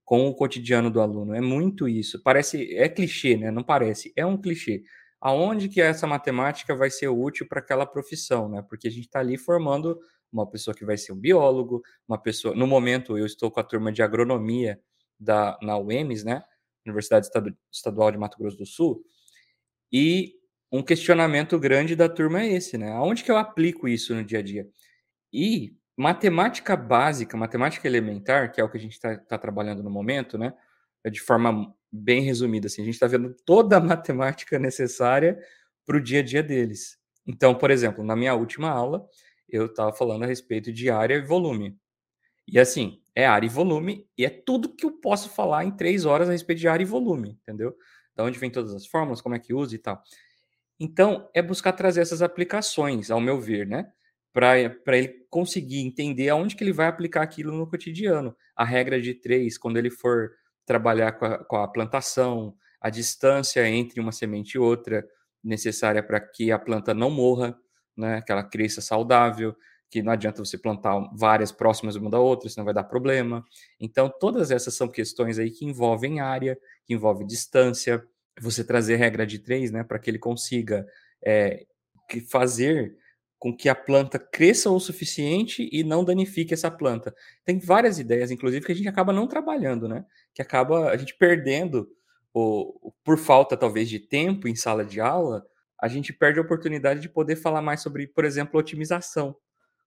com 0.04 0.26
o 0.28 0.34
cotidiano 0.34 0.90
do 0.90 1.00
aluno. 1.00 1.34
É 1.34 1.40
muito 1.40 1.88
isso. 1.88 2.22
Parece, 2.22 2.74
é 2.76 2.88
clichê, 2.88 3.36
né? 3.36 3.50
Não 3.50 3.62
parece, 3.62 4.12
é 4.16 4.26
um 4.26 4.36
clichê. 4.36 4.82
Aonde 5.20 5.68
que 5.68 5.80
essa 5.80 6.06
matemática 6.06 6.74
vai 6.74 6.90
ser 6.90 7.08
útil 7.08 7.46
para 7.48 7.60
aquela 7.60 7.86
profissão, 7.86 8.48
né? 8.48 8.62
Porque 8.68 8.88
a 8.88 8.90
gente 8.90 9.06
está 9.06 9.20
ali 9.20 9.36
formando 9.36 9.98
uma 10.32 10.48
pessoa 10.48 10.74
que 10.74 10.84
vai 10.84 10.96
ser 10.96 11.12
um 11.12 11.16
biólogo, 11.16 11.82
uma 12.06 12.18
pessoa. 12.18 12.54
No 12.54 12.66
momento, 12.66 13.16
eu 13.18 13.26
estou 13.26 13.50
com 13.50 13.60
a 13.60 13.64
turma 13.64 13.90
de 13.90 14.02
agronomia 14.02 14.80
da 15.18 15.58
na 15.62 15.78
UEMS, 15.78 16.24
né? 16.24 16.42
Universidade 16.86 17.28
Estadual 17.72 18.10
de 18.12 18.18
Mato 18.18 18.38
Grosso 18.38 18.56
do 18.56 18.66
Sul. 18.66 19.02
E 19.92 20.34
um 20.70 20.82
questionamento 20.82 21.58
grande 21.58 21.96
da 21.96 22.08
turma 22.08 22.42
é 22.42 22.52
esse, 22.52 22.76
né? 22.78 22.92
Aonde 22.92 23.24
que 23.24 23.30
eu 23.30 23.36
aplico 23.36 23.88
isso 23.88 24.14
no 24.14 24.24
dia 24.24 24.38
a 24.38 24.42
dia? 24.42 24.68
E 25.32 25.76
matemática 25.96 26.76
básica, 26.76 27.36
matemática 27.36 27.88
elementar, 27.88 28.52
que 28.52 28.60
é 28.60 28.64
o 28.64 28.70
que 28.70 28.76
a 28.76 28.80
gente 28.80 28.92
está 28.92 29.16
tá 29.16 29.38
trabalhando 29.38 29.82
no 29.82 29.90
momento, 29.90 30.38
né? 30.38 30.54
De 31.10 31.20
forma 31.20 31.74
bem 31.90 32.22
resumida, 32.22 32.66
assim, 32.66 32.82
a 32.82 32.84
gente 32.84 32.94
está 32.94 33.06
vendo 33.06 33.34
toda 33.44 33.76
a 33.76 33.80
matemática 33.80 34.58
necessária 34.58 35.38
para 35.86 35.96
o 35.96 36.00
dia 36.00 36.20
a 36.20 36.22
dia 36.22 36.42
deles. 36.42 36.98
Então, 37.26 37.54
por 37.54 37.70
exemplo, 37.70 38.04
na 38.04 38.16
minha 38.16 38.34
última 38.34 38.70
aula, 38.70 39.06
eu 39.48 39.66
estava 39.66 39.92
falando 39.92 40.24
a 40.24 40.26
respeito 40.26 40.72
de 40.72 40.90
área 40.90 41.14
e 41.14 41.22
volume. 41.22 41.76
E 42.46 42.58
assim, 42.58 43.02
é 43.14 43.26
área 43.26 43.46
e 43.46 43.50
volume, 43.50 44.06
e 44.16 44.24
é 44.24 44.30
tudo 44.30 44.74
que 44.74 44.86
eu 44.86 44.92
posso 44.92 45.28
falar 45.30 45.64
em 45.64 45.70
três 45.70 46.04
horas 46.04 46.28
a 46.28 46.32
respeito 46.32 46.60
de 46.60 46.68
área 46.68 46.82
e 46.82 46.86
volume, 46.86 47.38
entendeu? 47.42 47.76
Da 48.14 48.24
onde 48.24 48.38
vem 48.38 48.50
todas 48.50 48.74
as 48.74 48.86
fórmulas, 48.86 49.20
como 49.20 49.34
é 49.34 49.38
que 49.38 49.52
usa 49.52 49.74
e 49.74 49.78
tal. 49.78 50.02
Então, 50.80 51.28
é 51.34 51.42
buscar 51.42 51.72
trazer 51.72 52.00
essas 52.00 52.22
aplicações, 52.22 53.10
ao 53.10 53.20
meu 53.20 53.40
ver, 53.40 53.66
né? 53.66 53.90
Para 54.32 54.96
ele 54.96 55.26
conseguir 55.28 55.80
entender 55.80 56.28
aonde 56.28 56.54
que 56.54 56.62
ele 56.62 56.72
vai 56.72 56.86
aplicar 56.86 57.22
aquilo 57.22 57.52
no 57.52 57.66
cotidiano. 57.66 58.36
A 58.54 58.64
regra 58.64 59.00
de 59.00 59.14
três, 59.14 59.58
quando 59.58 59.76
ele 59.76 59.90
for 59.90 60.30
trabalhar 60.68 61.12
com 61.12 61.24
a, 61.24 61.38
com 61.38 61.56
a 61.56 61.66
plantação, 61.66 62.54
a 62.80 62.90
distância 62.90 63.66
entre 63.66 63.98
uma 64.00 64.12
semente 64.12 64.52
e 64.52 64.58
outra, 64.58 65.04
necessária 65.42 66.02
para 66.02 66.20
que 66.20 66.52
a 66.52 66.58
planta 66.58 66.92
não 66.92 67.10
morra, 67.10 67.58
né? 67.96 68.20
Que 68.22 68.30
ela 68.30 68.44
cresça 68.44 68.80
saudável, 68.82 69.56
que 69.90 70.02
não 70.02 70.12
adianta 70.12 70.44
você 70.44 70.58
plantar 70.58 71.00
várias 71.16 71.50
próximas 71.50 71.96
uma 71.96 72.10
da 72.10 72.20
outra, 72.20 72.50
senão 72.50 72.66
vai 72.66 72.74
dar 72.74 72.84
problema. 72.84 73.42
Então, 73.80 74.12
todas 74.20 74.50
essas 74.50 74.74
são 74.74 74.86
questões 74.86 75.38
aí 75.38 75.50
que 75.50 75.64
envolvem 75.64 76.20
área, 76.20 76.58
que 76.84 76.92
envolvem 76.92 77.26
distância, 77.26 78.06
você 78.38 78.62
trazer 78.62 78.96
regra 78.96 79.26
de 79.26 79.38
três, 79.38 79.70
né, 79.72 79.82
para 79.82 79.98
que 79.98 80.10
ele 80.10 80.18
consiga 80.18 80.86
é, 81.24 81.66
fazer 82.30 82.94
com 83.38 83.56
que 83.56 83.68
a 83.68 83.74
planta 83.74 84.18
cresça 84.18 84.70
o 84.70 84.80
suficiente 84.80 85.68
e 85.72 85.84
não 85.84 86.04
danifique 86.04 86.52
essa 86.52 86.70
planta. 86.70 87.14
Tem 87.44 87.58
várias 87.58 87.98
ideias, 87.98 88.30
inclusive, 88.30 88.66
que 88.66 88.72
a 88.72 88.74
gente 88.74 88.88
acaba 88.88 89.12
não 89.12 89.28
trabalhando, 89.28 89.86
né? 89.88 90.04
Que 90.34 90.42
acaba 90.42 90.90
a 90.90 90.96
gente 90.96 91.16
perdendo, 91.16 91.88
o, 92.34 92.92
por 93.04 93.16
falta 93.16 93.56
talvez 93.56 93.88
de 93.88 94.00
tempo 94.00 94.48
em 94.48 94.56
sala 94.56 94.84
de 94.84 95.00
aula, 95.00 95.46
a 95.80 95.86
gente 95.86 96.12
perde 96.12 96.40
a 96.40 96.42
oportunidade 96.42 97.00
de 97.00 97.08
poder 97.08 97.36
falar 97.36 97.62
mais 97.62 97.80
sobre, 97.80 98.08
por 98.08 98.24
exemplo, 98.24 98.58
otimização. 98.58 99.36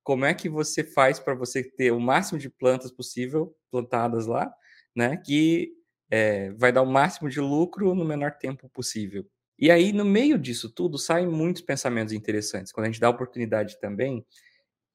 Como 0.03 0.23
é 0.23 0.33
que 0.33 0.47
você 0.47 0.83
faz 0.83 1.19
para 1.19 1.35
você 1.35 1.63
ter 1.63 1.91
o 1.91 1.99
máximo 1.99 2.39
de 2.39 2.49
plantas 2.49 2.91
possível 2.91 3.53
plantadas 3.69 4.27
lá, 4.27 4.51
né? 4.95 5.17
Que 5.17 5.73
é, 6.09 6.51
vai 6.51 6.71
dar 6.71 6.81
o 6.81 6.91
máximo 6.91 7.29
de 7.29 7.41
lucro 7.41 7.93
no 7.93 8.05
menor 8.05 8.31
tempo 8.31 8.69
possível. 8.69 9.25
E 9.61 9.69
aí, 9.69 9.93
no 9.93 10.03
meio 10.03 10.39
disso 10.39 10.67
tudo, 10.69 10.97
saem 10.97 11.27
muitos 11.27 11.61
pensamentos 11.61 12.13
interessantes. 12.13 12.71
Quando 12.71 12.87
a 12.87 12.89
gente 12.89 12.99
dá 12.99 13.07
oportunidade 13.09 13.79
também, 13.79 14.25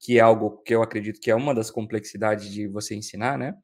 que 0.00 0.18
é 0.18 0.20
algo 0.20 0.58
que 0.62 0.74
eu 0.74 0.82
acredito 0.82 1.20
que 1.20 1.30
é 1.30 1.36
uma 1.36 1.54
das 1.54 1.70
complexidades 1.70 2.50
de 2.50 2.66
você 2.66 2.96
ensinar, 2.96 3.38
né? 3.38 3.56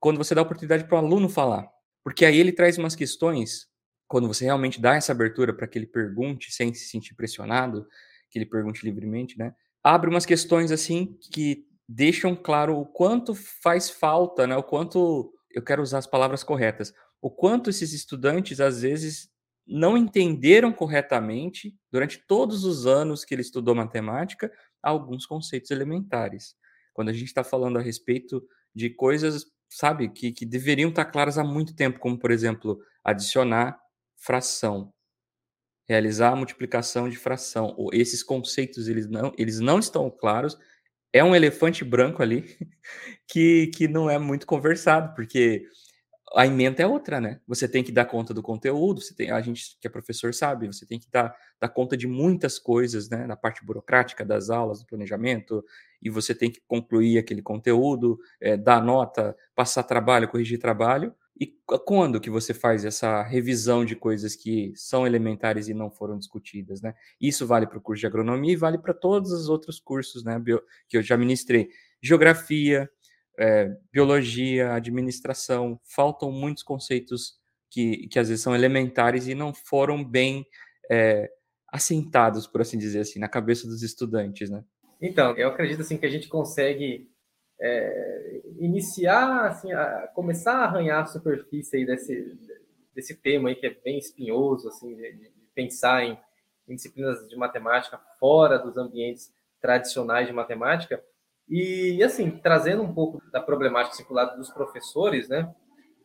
Quando 0.00 0.18
você 0.18 0.34
dá 0.34 0.42
oportunidade 0.42 0.84
para 0.84 0.96
o 0.96 0.98
aluno 0.98 1.28
falar. 1.28 1.68
Porque 2.04 2.24
aí 2.24 2.38
ele 2.38 2.52
traz 2.52 2.78
umas 2.78 2.96
questões, 2.96 3.68
quando 4.08 4.28
você 4.28 4.44
realmente 4.44 4.80
dá 4.80 4.96
essa 4.96 5.12
abertura 5.12 5.54
para 5.54 5.66
que 5.68 5.78
ele 5.78 5.86
pergunte 5.86 6.52
sem 6.52 6.74
se 6.74 6.86
sentir 6.88 7.14
pressionado, 7.14 7.86
que 8.30 8.38
ele 8.38 8.46
pergunte 8.46 8.84
livremente, 8.84 9.38
né? 9.38 9.54
Abre 9.84 10.10
umas 10.10 10.26
questões 10.26 10.72
assim 10.72 11.18
que 11.32 11.66
deixam 11.88 12.34
claro 12.34 12.78
o 12.78 12.86
quanto 12.86 13.34
faz 13.34 13.90
falta, 13.90 14.46
né? 14.46 14.56
O 14.56 14.62
quanto 14.62 15.32
eu 15.50 15.62
quero 15.62 15.82
usar 15.82 15.98
as 15.98 16.06
palavras 16.06 16.42
corretas, 16.42 16.94
o 17.20 17.30
quanto 17.30 17.70
esses 17.70 17.92
estudantes 17.92 18.60
às 18.60 18.82
vezes 18.82 19.31
não 19.72 19.96
entenderam 19.96 20.72
corretamente 20.72 21.74
durante 21.90 22.18
todos 22.26 22.64
os 22.64 22.86
anos 22.86 23.24
que 23.24 23.34
ele 23.34 23.42
estudou 23.42 23.74
matemática 23.74 24.52
alguns 24.82 25.26
conceitos 25.26 25.70
elementares. 25.70 26.54
Quando 26.92 27.08
a 27.08 27.12
gente 27.12 27.26
está 27.26 27.42
falando 27.42 27.78
a 27.78 27.82
respeito 27.82 28.46
de 28.74 28.90
coisas, 28.90 29.46
sabe, 29.68 30.08
que, 30.08 30.32
que 30.32 30.44
deveriam 30.44 30.90
estar 30.90 31.06
tá 31.06 31.10
claras 31.10 31.38
há 31.38 31.44
muito 31.44 31.74
tempo, 31.74 31.98
como 31.98 32.18
por 32.18 32.30
exemplo 32.30 32.80
adicionar 33.02 33.78
fração, 34.16 34.92
realizar 35.88 36.32
a 36.32 36.36
multiplicação 36.36 37.08
de 37.08 37.16
fração. 37.16 37.74
Ou 37.76 37.90
esses 37.92 38.22
conceitos 38.22 38.88
eles 38.88 39.08
não, 39.08 39.32
eles 39.38 39.58
não 39.60 39.78
estão 39.78 40.10
claros 40.10 40.58
é 41.12 41.22
um 41.22 41.34
elefante 41.34 41.84
branco 41.84 42.22
ali 42.22 42.56
que, 43.28 43.66
que 43.68 43.86
não 43.86 44.08
é 44.08 44.18
muito 44.18 44.46
conversado, 44.46 45.14
porque 45.14 45.66
a 46.34 46.46
emenda 46.46 46.82
é 46.82 46.86
outra, 46.86 47.20
né? 47.20 47.40
Você 47.46 47.68
tem 47.68 47.82
que 47.84 47.92
dar 47.92 48.04
conta 48.04 48.32
do 48.32 48.42
conteúdo, 48.42 49.00
você 49.00 49.14
tem, 49.14 49.30
a 49.30 49.40
gente 49.40 49.76
que 49.80 49.86
é 49.86 49.90
professor 49.90 50.32
sabe, 50.32 50.66
você 50.66 50.86
tem 50.86 50.98
que 50.98 51.10
dar, 51.10 51.34
dar 51.60 51.68
conta 51.68 51.96
de 51.96 52.06
muitas 52.06 52.58
coisas, 52.58 53.08
né? 53.08 53.26
Na 53.26 53.36
parte 53.36 53.64
burocrática 53.64 54.24
das 54.24 54.50
aulas, 54.50 54.80
do 54.80 54.86
planejamento, 54.86 55.64
e 56.00 56.10
você 56.10 56.34
tem 56.34 56.50
que 56.50 56.60
concluir 56.66 57.18
aquele 57.18 57.42
conteúdo, 57.42 58.18
é, 58.40 58.56
dar 58.56 58.82
nota, 58.82 59.36
passar 59.54 59.82
trabalho, 59.82 60.28
corrigir 60.28 60.58
trabalho. 60.58 61.14
E 61.38 61.46
quando 61.86 62.20
que 62.20 62.30
você 62.30 62.54
faz 62.54 62.84
essa 62.84 63.22
revisão 63.22 63.84
de 63.84 63.96
coisas 63.96 64.36
que 64.36 64.72
são 64.76 65.06
elementares 65.06 65.66
e 65.68 65.74
não 65.74 65.90
foram 65.90 66.18
discutidas, 66.18 66.80
né? 66.82 66.94
Isso 67.20 67.46
vale 67.46 67.66
para 67.66 67.78
o 67.78 67.80
curso 67.80 68.00
de 68.00 68.06
agronomia 68.06 68.52
e 68.52 68.56
vale 68.56 68.78
para 68.78 68.94
todos 68.94 69.32
os 69.32 69.48
outros 69.48 69.80
cursos, 69.80 70.22
né? 70.24 70.40
Que 70.88 70.98
eu 70.98 71.02
já 71.02 71.16
ministrei. 71.16 71.68
Geografia, 72.00 72.88
é, 73.38 73.76
biologia, 73.92 74.74
administração, 74.74 75.80
faltam 75.84 76.30
muitos 76.30 76.62
conceitos 76.62 77.40
que, 77.70 78.08
que 78.08 78.18
às 78.18 78.28
vezes 78.28 78.42
são 78.42 78.54
elementares 78.54 79.26
e 79.26 79.34
não 79.34 79.54
foram 79.54 80.04
bem 80.04 80.46
é, 80.90 81.30
assentados, 81.68 82.46
por 82.46 82.60
assim 82.60 82.78
dizer 82.78 83.00
assim, 83.00 83.18
na 83.18 83.28
cabeça 83.28 83.66
dos 83.66 83.82
estudantes, 83.82 84.50
né? 84.50 84.62
Então, 85.00 85.36
eu 85.36 85.48
acredito 85.48 85.80
assim 85.80 85.96
que 85.96 86.06
a 86.06 86.10
gente 86.10 86.28
consegue 86.28 87.10
é, 87.60 88.42
iniciar, 88.58 89.46
assim, 89.46 89.72
a, 89.72 90.08
começar 90.14 90.54
a 90.54 90.64
arranhar 90.64 91.02
a 91.02 91.06
superfície 91.06 91.76
aí 91.76 91.86
desse, 91.86 92.38
desse 92.94 93.14
tema 93.14 93.48
aí 93.48 93.54
que 93.54 93.66
é 93.66 93.70
bem 93.70 93.98
espinhoso, 93.98 94.68
assim, 94.68 94.94
de, 94.94 95.12
de 95.12 95.32
pensar 95.54 96.04
em, 96.04 96.18
em, 96.68 96.74
disciplinas 96.74 97.28
de 97.28 97.36
matemática 97.36 97.98
fora 98.20 98.58
dos 98.58 98.76
ambientes 98.76 99.32
tradicionais 99.60 100.26
de 100.26 100.32
matemática 100.32 101.02
e, 101.48 102.02
assim, 102.02 102.30
trazendo 102.30 102.82
um 102.82 102.92
pouco 102.92 103.22
da 103.30 103.40
problemática 103.40 103.96
circulada 103.96 104.36
dos 104.36 104.50
professores, 104.50 105.28
né? 105.28 105.52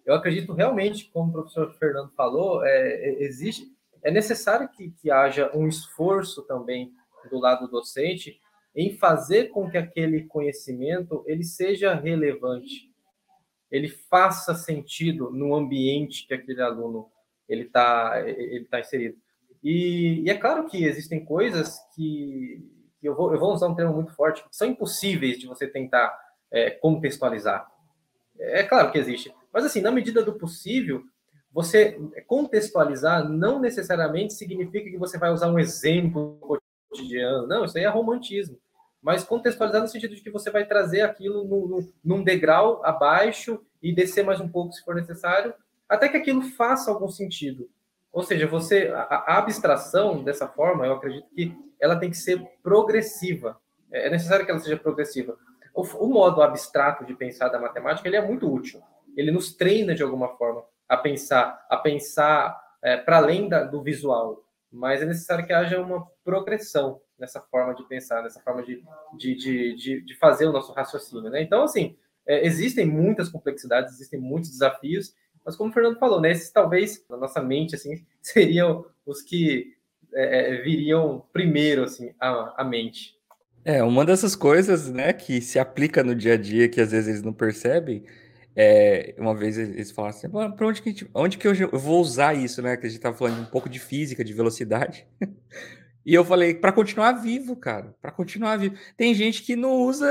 Eu 0.06 0.14
acredito 0.14 0.54
realmente, 0.54 1.10
como 1.12 1.30
o 1.30 1.34
professor 1.34 1.74
Fernando 1.74 2.12
falou, 2.16 2.66
é, 2.66 2.70
é, 2.70 3.24
existe, 3.24 3.68
é 4.04 4.10
necessário 4.10 4.70
que, 4.70 4.92
que 4.92 5.12
haja 5.12 5.52
um 5.54 5.68
esforço 5.68 6.44
também 6.44 6.92
do 7.30 7.40
lado 7.40 7.68
docente 7.68 8.40
em 8.74 8.96
fazer 8.98 9.50
com 9.50 9.70
que 9.70 9.78
aquele 9.78 10.24
conhecimento 10.24 11.24
ele 11.28 11.44
seja 11.44 11.94
relevante, 11.94 12.90
ele 13.70 13.90
faça 13.90 14.54
sentido 14.54 15.30
no 15.32 15.54
ambiente 15.54 16.26
que 16.26 16.34
aquele 16.34 16.62
aluno 16.62 17.10
ele 17.50 17.64
está 17.64 18.24
ele 18.26 18.66
tá 18.66 18.80
inserido. 18.80 19.18
E, 19.64 20.22
e, 20.24 20.30
é 20.30 20.38
claro 20.38 20.68
que 20.68 20.86
existem 20.86 21.26
coisas 21.26 21.78
que 21.96 22.64
eu, 23.08 23.16
vou, 23.16 23.34
eu 23.34 23.40
vou 23.40 23.54
usar 23.54 23.68
um 23.68 23.76
termo 23.76 23.94
muito 23.94 24.14
forte, 24.14 24.44
são 24.52 24.68
impossíveis 24.68 25.40
de 25.40 25.48
você 25.48 25.68
tentar 25.68 26.18
é, 26.52 26.72
contextualizar. 26.72 27.68
É 28.40 28.64
claro 28.64 28.92
que 28.92 29.00
existe, 29.00 29.34
mas 29.52 29.66
assim, 29.66 29.82
na 29.82 29.92
medida 29.92 30.24
do 30.24 30.34
possível, 30.34 31.04
você 31.52 32.00
contextualizar 32.28 33.28
não 33.28 33.60
necessariamente 33.60 34.34
significa 34.34 34.90
que 34.90 34.98
você 34.98 35.18
vai 35.18 35.32
usar 35.32 35.50
um 35.50 35.58
exemplo 35.58 36.38
cotidiano. 36.90 37.48
Não, 37.48 37.66
isso 37.66 37.78
aí 37.78 37.84
é 37.84 37.90
romantismo 37.90 38.60
mas 39.02 39.24
contextualizar 39.24 39.82
no 39.82 39.88
sentido 39.88 40.16
de 40.16 40.22
que 40.22 40.30
você 40.30 40.50
vai 40.50 40.66
trazer 40.66 41.02
aquilo 41.02 41.44
no, 41.46 41.68
no, 41.68 41.94
num 42.04 42.24
degrau 42.24 42.84
abaixo 42.84 43.58
e 43.82 43.94
descer 43.94 44.26
mais 44.26 44.42
um 44.42 44.50
pouco 44.50 44.74
se 44.74 44.84
for 44.84 44.96
necessário, 44.96 45.54
até 45.88 46.10
que 46.10 46.18
aquilo 46.18 46.42
faça 46.42 46.92
algum 46.92 47.08
sentido. 47.08 47.70
Ou 48.12 48.24
seja, 48.24 48.48
você 48.48 48.92
a, 48.94 49.34
a 49.34 49.38
abstração 49.38 50.24
dessa 50.24 50.48
forma, 50.48 50.86
eu 50.86 50.94
acredito 50.94 51.28
que 51.36 51.56
ela 51.80 51.96
tem 51.96 52.10
que 52.10 52.18
ser 52.18 52.42
progressiva. 52.64 53.60
É, 53.92 54.08
é 54.08 54.10
necessário 54.10 54.46
que 54.46 54.52
ela 54.52 54.60
seja 54.60 54.78
progressiva. 54.78 55.38
O, 55.74 55.82
o 55.82 56.10
modo 56.10 56.42
abstrato 56.42 57.06
de 57.06 57.14
pensar 57.14 57.50
da 57.50 57.60
matemática 57.60 58.08
ele 58.08 58.18
é 58.18 58.26
muito 58.26 58.52
útil. 58.52 58.82
Ele 59.16 59.32
nos 59.32 59.56
treina 59.56 59.94
de 59.94 60.04
alguma 60.04 60.30
forma 60.38 60.64
a 60.88 60.98
pensar, 60.98 61.66
a 61.70 61.78
pensar 61.78 62.60
é, 62.84 62.98
para 62.98 63.18
além 63.18 63.48
da, 63.48 63.64
do 63.64 63.82
visual. 63.82 64.44
Mas 64.72 65.02
é 65.02 65.06
necessário 65.06 65.46
que 65.46 65.54
haja 65.54 65.80
uma 65.80 66.06
progressão 66.24 67.02
nessa 67.18 67.42
forma 67.42 67.74
de 67.74 67.84
pensar, 67.88 68.22
nessa 68.22 68.40
forma 68.42 68.62
de, 68.64 68.84
de, 69.18 69.36
de, 69.36 69.76
de, 69.76 70.02
de 70.02 70.18
fazer 70.18 70.48
o 70.48 70.52
nosso 70.52 70.74
raciocínio. 70.74 71.30
Né? 71.30 71.42
Então, 71.42 71.64
assim, 71.64 71.98
é, 72.28 72.46
existem 72.46 72.86
muitas 72.86 73.30
complexidades, 73.30 73.94
existem 73.94 74.20
muitos 74.20 74.52
desafios, 74.52 75.14
mas 75.48 75.56
como 75.56 75.70
o 75.70 75.74
Fernando 75.74 75.98
falou, 75.98 76.20
né, 76.20 76.34
esses 76.34 76.52
talvez, 76.52 77.06
na 77.10 77.16
nossa 77.16 77.42
mente, 77.42 77.74
assim, 77.74 78.04
seriam 78.22 78.86
os 79.06 79.22
que 79.22 79.74
é, 80.14 80.56
é, 80.56 80.62
viriam 80.62 81.24
primeiro 81.32 81.86
assim 81.86 82.14
à, 82.20 82.62
à 82.62 82.66
mente? 82.66 83.16
É, 83.64 83.82
uma 83.82 84.04
dessas 84.04 84.36
coisas, 84.36 84.92
né, 84.92 85.14
que 85.14 85.40
se 85.40 85.58
aplica 85.58 86.04
no 86.04 86.14
dia 86.14 86.34
a 86.34 86.38
dia, 86.38 86.68
que 86.68 86.82
às 86.82 86.92
vezes 86.92 87.08
eles 87.08 87.22
não 87.24 87.32
percebem, 87.32 88.04
é, 88.58 89.16
uma 89.18 89.34
vez 89.34 89.58
eles 89.58 89.90
falaram 89.90 90.18
assim, 90.18 90.30
para 90.30 90.68
onde 90.68 90.82
que, 90.82 90.90
gente, 90.90 91.10
onde 91.14 91.38
que 91.38 91.48
eu, 91.48 91.54
eu, 91.56 91.80
vou 91.80 92.02
usar 92.02 92.34
isso, 92.34 92.62
né, 92.62 92.76
que 92.76 92.86
a 92.86 92.90
gente 92.90 93.00
tava 93.00 93.16
falando 93.16 93.40
um 93.40 93.46
pouco 93.46 93.70
de 93.70 93.80
física, 93.80 94.26
de 94.26 94.34
velocidade, 94.34 95.08
E 96.08 96.14
eu 96.14 96.24
falei, 96.24 96.56
para 96.56 96.72
continuar 96.72 97.12
vivo, 97.12 97.54
cara, 97.54 97.94
para 98.02 98.14
continuar 98.14 98.56
vivo. 98.56 98.78
Tem 98.96 99.14
gente 99.14 99.44
que 99.44 99.58
não 99.58 99.74
usa 99.82 100.08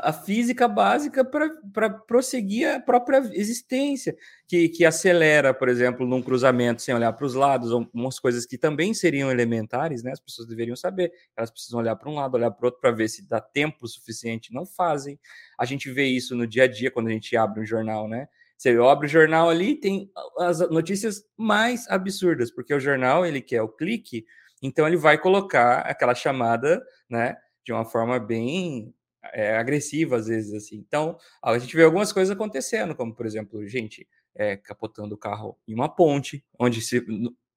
a, 0.00 0.12
física 0.12 0.68
básica 0.68 1.24
para 1.24 1.90
prosseguir 1.90 2.68
a 2.68 2.78
própria 2.78 3.18
existência, 3.32 4.16
que, 4.46 4.68
que 4.68 4.84
acelera, 4.84 5.52
por 5.52 5.68
exemplo, 5.68 6.06
num 6.06 6.22
cruzamento 6.22 6.82
sem 6.82 6.94
olhar 6.94 7.12
para 7.14 7.26
os 7.26 7.34
lados, 7.34 7.72
umas 7.92 8.20
coisas 8.20 8.46
que 8.46 8.56
também 8.56 8.94
seriam 8.94 9.28
elementares, 9.28 10.04
né? 10.04 10.12
As 10.12 10.20
pessoas 10.20 10.46
deveriam 10.46 10.76
saber. 10.76 11.10
Elas 11.36 11.50
precisam 11.50 11.80
olhar 11.80 11.96
para 11.96 12.08
um 12.08 12.14
lado, 12.14 12.36
olhar 12.36 12.52
para 12.52 12.62
o 12.62 12.66
outro 12.66 12.80
para 12.80 12.92
ver 12.92 13.08
se 13.08 13.26
dá 13.26 13.40
tempo 13.40 13.88
suficiente. 13.88 14.54
Não 14.54 14.64
fazem. 14.64 15.18
A 15.58 15.64
gente 15.64 15.90
vê 15.90 16.04
isso 16.04 16.36
no 16.36 16.46
dia 16.46 16.62
a 16.62 16.68
dia 16.68 16.92
quando 16.92 17.08
a 17.08 17.12
gente 17.12 17.36
abre 17.36 17.60
um 17.60 17.66
jornal, 17.66 18.06
né? 18.06 18.28
Você 18.56 18.70
abre 18.76 19.08
o 19.08 19.10
jornal 19.10 19.50
ali, 19.50 19.74
tem 19.74 20.12
as 20.38 20.60
notícias 20.70 21.24
mais 21.36 21.88
absurdas, 21.88 22.52
porque 22.52 22.72
o 22.72 22.78
jornal 22.78 23.26
ele 23.26 23.40
quer 23.40 23.62
o 23.62 23.68
clique 23.68 24.24
então 24.62 24.86
ele 24.86 24.96
vai 24.96 25.18
colocar 25.18 25.80
aquela 25.80 26.14
chamada, 26.14 26.82
né, 27.08 27.36
de 27.64 27.72
uma 27.72 27.84
forma 27.84 28.18
bem 28.18 28.94
é, 29.32 29.56
agressiva 29.56 30.16
às 30.16 30.26
vezes 30.26 30.54
assim. 30.54 30.76
Então 30.76 31.16
a 31.42 31.58
gente 31.58 31.74
vê 31.76 31.82
algumas 31.84 32.12
coisas 32.12 32.34
acontecendo, 32.34 32.94
como 32.94 33.14
por 33.14 33.26
exemplo, 33.26 33.66
gente 33.66 34.06
é, 34.34 34.56
capotando 34.56 35.14
o 35.14 35.18
carro 35.18 35.58
em 35.66 35.74
uma 35.74 35.88
ponte, 35.88 36.44
onde 36.58 36.80
se, 36.80 37.04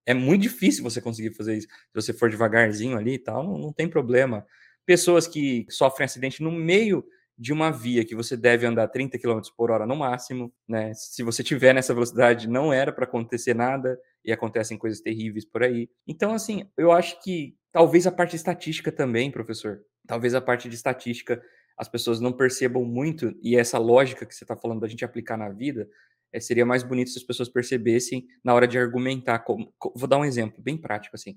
é 0.05 0.13
muito 0.13 0.41
difícil 0.41 0.83
você 0.83 1.01
conseguir 1.01 1.33
fazer 1.33 1.57
isso. 1.57 1.67
Se 1.67 1.95
você 1.95 2.13
for 2.13 2.29
devagarzinho 2.29 2.97
ali 2.97 3.13
e 3.13 3.19
tal, 3.19 3.43
não, 3.43 3.57
não 3.57 3.73
tem 3.73 3.87
problema. 3.87 4.45
Pessoas 4.85 5.27
que 5.27 5.65
sofrem 5.69 6.05
acidente 6.05 6.43
no 6.43 6.51
meio 6.51 7.05
de 7.37 7.51
uma 7.51 7.71
via 7.71 8.05
que 8.05 8.15
você 8.15 8.37
deve 8.37 8.65
andar 8.65 8.87
30 8.87 9.17
km 9.17 9.41
por 9.57 9.71
hora 9.71 9.85
no 9.85 9.95
máximo, 9.95 10.53
né? 10.67 10.93
Se 10.93 11.23
você 11.23 11.43
tiver 11.43 11.73
nessa 11.73 11.93
velocidade, 11.93 12.47
não 12.47 12.71
era 12.71 12.91
para 12.91 13.05
acontecer 13.05 13.53
nada 13.53 13.99
e 14.23 14.31
acontecem 14.31 14.77
coisas 14.77 15.01
terríveis 15.01 15.45
por 15.45 15.63
aí. 15.63 15.89
Então, 16.07 16.33
assim, 16.33 16.69
eu 16.77 16.91
acho 16.91 17.21
que 17.23 17.55
talvez 17.71 18.05
a 18.05 18.11
parte 18.11 18.35
estatística 18.35 18.91
também, 18.91 19.31
professor, 19.31 19.81
talvez 20.07 20.35
a 20.35 20.41
parte 20.41 20.69
de 20.69 20.75
estatística 20.75 21.41
as 21.77 21.89
pessoas 21.89 22.19
não 22.19 22.31
percebam 22.31 22.85
muito 22.85 23.35
e 23.41 23.55
essa 23.55 23.77
lógica 23.77 24.25
que 24.25 24.35
você 24.35 24.43
está 24.43 24.55
falando 24.55 24.81
da 24.81 24.87
gente 24.87 25.03
aplicar 25.03 25.37
na 25.37 25.49
vida 25.49 25.89
é, 26.31 26.39
seria 26.39 26.65
mais 26.65 26.83
bonito 26.83 27.11
se 27.11 27.17
as 27.19 27.23
pessoas 27.23 27.47
percebessem 27.47 28.25
na 28.43 28.53
hora 28.53 28.67
de 28.67 28.77
argumentar. 28.77 29.39
Como, 29.39 29.71
vou 29.95 30.07
dar 30.07 30.17
um 30.17 30.25
exemplo 30.25 30.61
bem 30.61 30.77
prático 30.77 31.15
assim. 31.15 31.35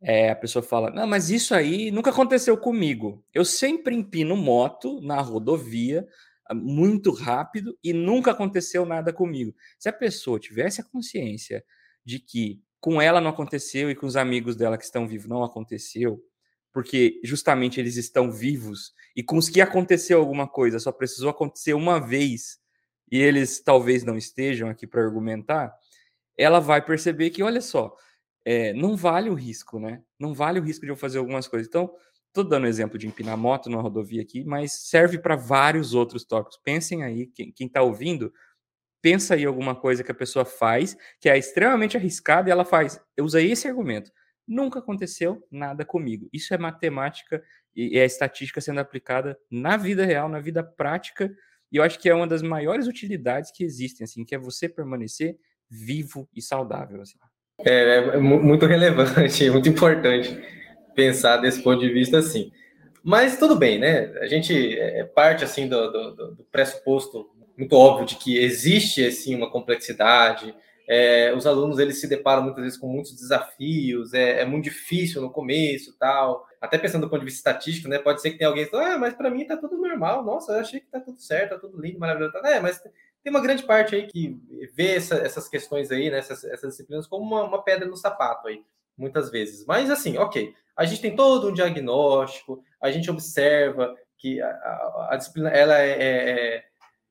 É, 0.00 0.30
a 0.30 0.36
pessoa 0.36 0.62
fala: 0.62 0.90
Não, 0.90 1.06
mas 1.06 1.30
isso 1.30 1.54
aí 1.54 1.90
nunca 1.90 2.10
aconteceu 2.10 2.56
comigo. 2.56 3.24
Eu 3.32 3.44
sempre 3.44 3.94
empino 3.94 4.36
moto 4.36 5.00
na 5.00 5.20
rodovia 5.20 6.06
ah, 6.46 6.54
muito 6.54 7.10
rápido 7.10 7.76
e 7.82 7.92
nunca 7.92 8.30
aconteceu 8.30 8.84
nada 8.84 9.12
comigo. 9.12 9.54
Se 9.78 9.88
a 9.88 9.92
pessoa 9.92 10.38
tivesse 10.38 10.80
a 10.80 10.84
consciência 10.84 11.64
de 12.04 12.18
que 12.18 12.62
com 12.80 13.00
ela 13.02 13.20
não 13.20 13.30
aconteceu 13.30 13.90
e 13.90 13.94
com 13.96 14.06
os 14.06 14.16
amigos 14.16 14.54
dela 14.54 14.78
que 14.78 14.84
estão 14.84 15.08
vivos 15.08 15.28
não 15.28 15.42
aconteceu, 15.42 16.22
porque 16.72 17.20
justamente 17.24 17.80
eles 17.80 17.96
estão 17.96 18.30
vivos 18.30 18.92
e 19.16 19.22
com 19.22 19.38
os 19.38 19.48
que 19.48 19.60
aconteceu 19.60 20.20
alguma 20.20 20.46
coisa 20.46 20.78
só 20.78 20.92
precisou 20.92 21.30
acontecer 21.30 21.74
uma 21.74 21.98
vez 21.98 22.58
e 23.10 23.18
eles 23.18 23.60
talvez 23.60 24.04
não 24.04 24.16
estejam 24.16 24.68
aqui 24.68 24.86
para 24.86 25.02
argumentar, 25.02 25.74
ela 26.36 26.60
vai 26.60 26.84
perceber 26.84 27.30
que, 27.30 27.42
olha 27.42 27.60
só, 27.60 27.96
é, 28.48 28.72
não 28.72 28.96
vale 28.96 29.28
o 29.28 29.34
risco, 29.34 29.80
né? 29.80 30.00
Não 30.20 30.32
vale 30.32 30.60
o 30.60 30.62
risco 30.62 30.86
de 30.86 30.92
eu 30.92 30.96
fazer 30.96 31.18
algumas 31.18 31.48
coisas. 31.48 31.66
Então, 31.66 31.92
estou 32.28 32.44
dando 32.44 32.68
exemplo 32.68 32.96
de 32.96 33.08
empinar 33.08 33.36
moto 33.36 33.68
numa 33.68 33.82
rodovia 33.82 34.22
aqui, 34.22 34.44
mas 34.44 34.70
serve 34.88 35.18
para 35.18 35.34
vários 35.34 35.94
outros 35.94 36.24
tópicos. 36.24 36.56
Pensem 36.62 37.02
aí, 37.02 37.26
quem 37.26 37.66
está 37.66 37.82
ouvindo, 37.82 38.32
pensa 39.02 39.34
aí 39.34 39.44
alguma 39.44 39.74
coisa 39.74 40.04
que 40.04 40.12
a 40.12 40.14
pessoa 40.14 40.44
faz 40.44 40.96
que 41.20 41.28
é 41.28 41.36
extremamente 41.36 41.96
arriscada 41.96 42.48
e 42.48 42.52
ela 42.52 42.64
faz. 42.64 43.00
Eu 43.16 43.24
usei 43.24 43.50
esse 43.50 43.66
argumento. 43.66 44.12
Nunca 44.46 44.78
aconteceu 44.78 45.44
nada 45.50 45.84
comigo. 45.84 46.28
Isso 46.32 46.54
é 46.54 46.58
matemática 46.58 47.42
e 47.74 47.98
é 47.98 48.04
estatística 48.04 48.60
sendo 48.60 48.78
aplicada 48.78 49.36
na 49.50 49.76
vida 49.76 50.06
real, 50.06 50.28
na 50.28 50.38
vida 50.38 50.62
prática. 50.62 51.34
E 51.72 51.78
eu 51.78 51.82
acho 51.82 51.98
que 51.98 52.08
é 52.08 52.14
uma 52.14 52.28
das 52.28 52.42
maiores 52.42 52.86
utilidades 52.86 53.50
que 53.50 53.64
existem, 53.64 54.04
assim, 54.04 54.24
que 54.24 54.36
é 54.36 54.38
você 54.38 54.68
permanecer 54.68 55.36
vivo 55.68 56.28
e 56.32 56.40
saudável. 56.40 57.02
Assim. 57.02 57.18
É, 57.64 57.96
é 57.98 58.16
muito 58.18 58.66
relevante, 58.66 59.48
muito 59.50 59.68
importante 59.68 60.38
pensar 60.94 61.36
desse 61.38 61.62
ponto 61.62 61.80
de 61.80 61.92
vista 61.92 62.18
assim. 62.18 62.50
Mas 63.02 63.38
tudo 63.38 63.54
bem, 63.54 63.78
né? 63.78 64.12
A 64.20 64.26
gente 64.26 64.78
é, 64.78 65.04
parte 65.04 65.44
assim 65.44 65.68
do, 65.68 65.90
do, 65.92 66.34
do 66.34 66.44
pressuposto 66.50 67.30
muito 67.56 67.74
óbvio 67.74 68.06
de 68.06 68.16
que 68.16 68.38
existe 68.38 69.04
assim 69.04 69.34
uma 69.34 69.50
complexidade. 69.50 70.54
É, 70.88 71.34
os 71.34 71.46
alunos 71.46 71.78
eles 71.78 72.00
se 72.00 72.06
deparam 72.06 72.42
muitas 72.42 72.62
vezes 72.62 72.78
com 72.78 72.86
muitos 72.86 73.12
desafios, 73.12 74.14
é, 74.14 74.42
é, 74.42 74.44
muito 74.44 74.64
difícil 74.64 75.20
no 75.20 75.30
começo, 75.30 75.96
tal. 75.98 76.46
Até 76.60 76.78
pensando 76.78 77.02
do 77.02 77.10
ponto 77.10 77.20
de 77.20 77.26
vista 77.26 77.50
estatístico, 77.50 77.88
né? 77.88 77.98
Pode 77.98 78.20
ser 78.20 78.30
que 78.30 78.38
tenha 78.38 78.48
alguém 78.48 78.64
que 78.64 78.70
fale, 78.70 78.94
ah, 78.94 78.98
mas 78.98 79.14
para 79.14 79.30
mim 79.30 79.46
tá 79.46 79.56
tudo 79.56 79.76
normal. 79.78 80.24
Nossa, 80.24 80.52
eu 80.52 80.60
achei 80.60 80.80
que 80.80 80.86
tá 80.86 81.00
tudo 81.00 81.20
certo, 81.20 81.50
tá 81.50 81.58
tudo 81.58 81.80
lindo, 81.80 81.98
maravilhoso. 81.98 82.36
É, 82.44 82.60
mas 82.60 82.80
tem 83.26 83.32
uma 83.32 83.42
grande 83.42 83.64
parte 83.64 83.96
aí 83.96 84.06
que 84.06 84.40
vê 84.72 84.94
essa, 84.94 85.16
essas 85.16 85.48
questões 85.48 85.90
aí, 85.90 86.08
né, 86.10 86.18
essas, 86.18 86.44
essas 86.44 86.70
disciplinas, 86.70 87.08
como 87.08 87.24
uma, 87.24 87.42
uma, 87.42 87.60
pedra 87.60 87.84
no 87.84 87.96
sapato 87.96 88.46
aí, 88.46 88.62
muitas 88.96 89.32
vezes. 89.32 89.66
Mas 89.66 89.90
assim, 89.90 90.16
ok, 90.16 90.54
a 90.76 90.84
gente 90.84 91.02
tem 91.02 91.16
todo 91.16 91.48
um 91.48 91.52
diagnóstico, 91.52 92.62
a 92.80 92.88
gente 92.88 93.10
observa 93.10 93.96
que 94.16 94.40
a, 94.40 94.46
a, 94.46 95.08
a 95.10 95.16
disciplina, 95.16 95.50
ela 95.50 95.76
é, 95.76 95.90
é, 95.90 96.56
é, 96.56 96.64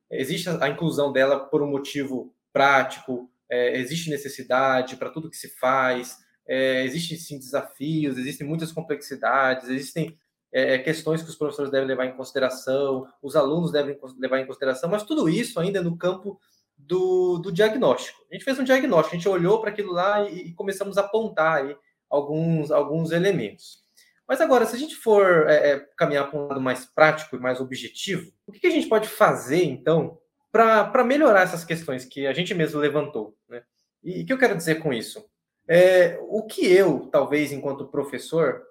existe 0.09 0.47
a 0.47 0.69
inclusão 0.69 1.11
dela 1.11 1.37
por 1.37 1.61
um 1.61 1.69
motivo 1.69 2.33
prático, 2.53 3.29
é, 3.49 3.77
existe 3.77 4.09
necessidade 4.09 4.95
para 4.95 5.09
tudo 5.09 5.29
que 5.29 5.35
se 5.35 5.49
faz, 5.49 6.17
é, 6.47 6.85
existem 6.85 7.17
sim 7.17 7.37
desafios, 7.37 8.17
existem 8.17 8.47
muitas 8.47 8.71
complexidades, 8.71 9.67
existem 9.67 10.17
é, 10.51 10.75
é, 10.75 10.79
questões 10.79 11.21
que 11.21 11.29
os 11.29 11.35
professores 11.35 11.71
devem 11.71 11.87
levar 11.87 12.05
em 12.05 12.15
consideração, 12.15 13.07
os 13.21 13.35
alunos 13.35 13.71
devem 13.71 13.97
levar 14.17 14.39
em 14.39 14.45
consideração, 14.45 14.89
mas 14.89 15.03
tudo 15.03 15.27
isso 15.27 15.59
ainda 15.59 15.81
no 15.81 15.97
campo 15.97 16.39
do, 16.77 17.39
do 17.39 17.51
diagnóstico. 17.51 18.25
A 18.29 18.33
gente 18.33 18.45
fez 18.45 18.59
um 18.59 18.63
diagnóstico, 18.63 19.15
a 19.15 19.17
gente 19.17 19.29
olhou 19.29 19.59
para 19.59 19.69
aquilo 19.69 19.91
lá 19.91 20.27
e, 20.29 20.47
e, 20.47 20.53
começamos 20.53 20.97
a 20.97 21.01
apontar 21.01 21.63
aí 21.63 21.75
alguns, 22.09 22.71
alguns 22.71 23.11
elementos. 23.11 23.83
Mas 24.27 24.41
agora, 24.41 24.65
se 24.65 24.75
a 24.75 24.79
gente 24.79 24.95
for 24.95 25.47
é, 25.47 25.71
é 25.71 25.79
caminhar 25.97 26.29
para 26.29 26.39
um 26.39 26.47
lado 26.47 26.61
mais 26.61 26.85
prático 26.85 27.35
e 27.35 27.39
mais 27.39 27.59
objetivo, 27.59 28.31
o 28.47 28.51
que, 28.51 28.59
que 28.59 28.67
a 28.67 28.71
gente 28.71 28.87
pode 28.87 29.07
fazer, 29.07 29.63
então, 29.63 30.17
para 30.51 31.03
melhorar 31.03 31.41
essas 31.41 31.63
questões 31.63 32.05
que 32.05 32.25
a 32.25 32.33
gente 32.33 32.53
mesmo 32.53 32.79
levantou? 32.79 33.35
Né? 33.47 33.61
E 34.03 34.21
o 34.21 34.25
que 34.25 34.33
eu 34.33 34.37
quero 34.37 34.55
dizer 34.55 34.75
com 34.75 34.93
isso? 34.93 35.23
É, 35.67 36.19
o 36.21 36.43
que 36.43 36.65
eu, 36.65 37.07
talvez, 37.11 37.51
enquanto 37.51 37.87
professor, 37.87 38.63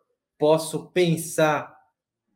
posso 0.45 0.91
pensar 0.91 1.75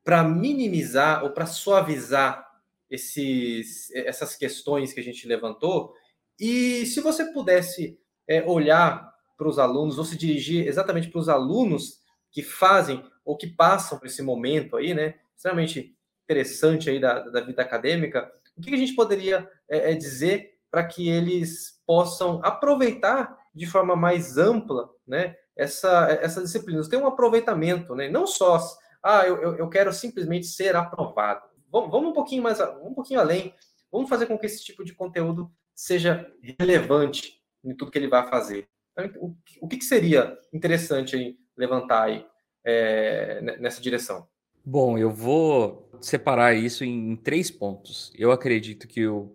para 0.02 0.24
minimizar 0.24 1.22
ou 1.24 1.30
para 1.30 1.44
suavizar 1.44 2.42
esses, 2.88 3.90
essas 3.90 4.34
questões 4.34 4.94
que 4.94 5.00
a 5.00 5.02
gente 5.02 5.28
levantou. 5.28 5.92
E 6.40 6.86
se 6.86 7.02
você 7.02 7.26
pudesse 7.34 8.00
é, 8.26 8.42
olhar 8.44 9.12
para 9.36 9.46
os 9.46 9.58
alunos 9.58 9.98
ou 9.98 10.06
se 10.06 10.16
dirigir 10.16 10.66
exatamente 10.66 11.08
para 11.08 11.20
os 11.20 11.28
alunos 11.28 12.00
que 12.32 12.42
fazem 12.42 13.04
ou 13.26 13.36
que 13.36 13.46
passam 13.46 13.98
por 13.98 14.06
esse 14.06 14.22
momento 14.22 14.78
aí, 14.78 14.94
né, 14.94 15.16
extremamente 15.36 15.94
interessante 16.24 16.88
aí 16.88 16.98
da, 16.98 17.20
da 17.28 17.42
vida 17.42 17.60
acadêmica, 17.60 18.32
o 18.56 18.62
que 18.62 18.72
a 18.74 18.78
gente 18.78 18.94
poderia 18.94 19.46
é, 19.68 19.92
é 19.92 19.94
dizer 19.94 20.54
para 20.70 20.82
que 20.82 21.10
eles 21.10 21.78
possam 21.86 22.40
aproveitar 22.42 23.36
de 23.54 23.66
forma 23.66 23.94
mais 23.94 24.38
ampla, 24.38 24.88
né, 25.06 25.36
essa, 25.58 26.06
essa 26.22 26.40
disciplina, 26.40 26.88
tem 26.88 26.98
um 26.98 27.06
aproveitamento, 27.06 27.94
né, 27.94 28.08
não 28.08 28.26
só 28.26 28.58
ah, 29.02 29.26
eu, 29.26 29.56
eu 29.56 29.68
quero 29.68 29.92
simplesmente 29.92 30.46
ser 30.46 30.74
aprovado. 30.74 31.42
Vamos, 31.70 31.90
vamos 31.90 32.10
um 32.10 32.12
pouquinho 32.12 32.42
mais, 32.42 32.60
um 32.60 32.94
pouquinho 32.94 33.20
além. 33.20 33.54
Vamos 33.90 34.08
fazer 34.08 34.26
com 34.26 34.38
que 34.38 34.46
esse 34.46 34.62
tipo 34.62 34.84
de 34.84 34.94
conteúdo 34.94 35.50
seja 35.74 36.30
relevante 36.58 37.40
em 37.64 37.74
tudo 37.74 37.90
que 37.90 37.98
ele 37.98 38.08
vai 38.08 38.28
fazer. 38.28 38.68
Então, 38.98 39.36
o, 39.60 39.68
que, 39.68 39.76
que, 39.76 39.84
seria 39.84 40.36
interessante 40.52 41.14
aí, 41.14 41.36
levantar 41.56 42.04
aí 42.04 42.26
é, 42.64 43.40
nessa 43.60 43.80
direção? 43.80 44.26
Bom, 44.64 44.98
eu 44.98 45.10
vou 45.10 45.88
separar 46.00 46.54
isso 46.54 46.84
em 46.84 47.16
três 47.16 47.50
pontos. 47.50 48.12
Eu 48.16 48.32
acredito 48.32 48.88
que 48.88 49.00
eu 49.00 49.34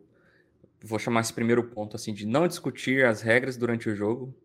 vou 0.83 0.99
chamar 0.99 1.21
esse 1.21 1.33
primeiro 1.33 1.63
ponto 1.69 1.95
assim 1.95 2.13
de 2.13 2.27
não 2.27 2.47
discutir 2.47 3.05
as 3.05 3.21
regras 3.21 3.55
durante 3.55 3.89
o 3.89 3.95
jogo. 3.95 4.36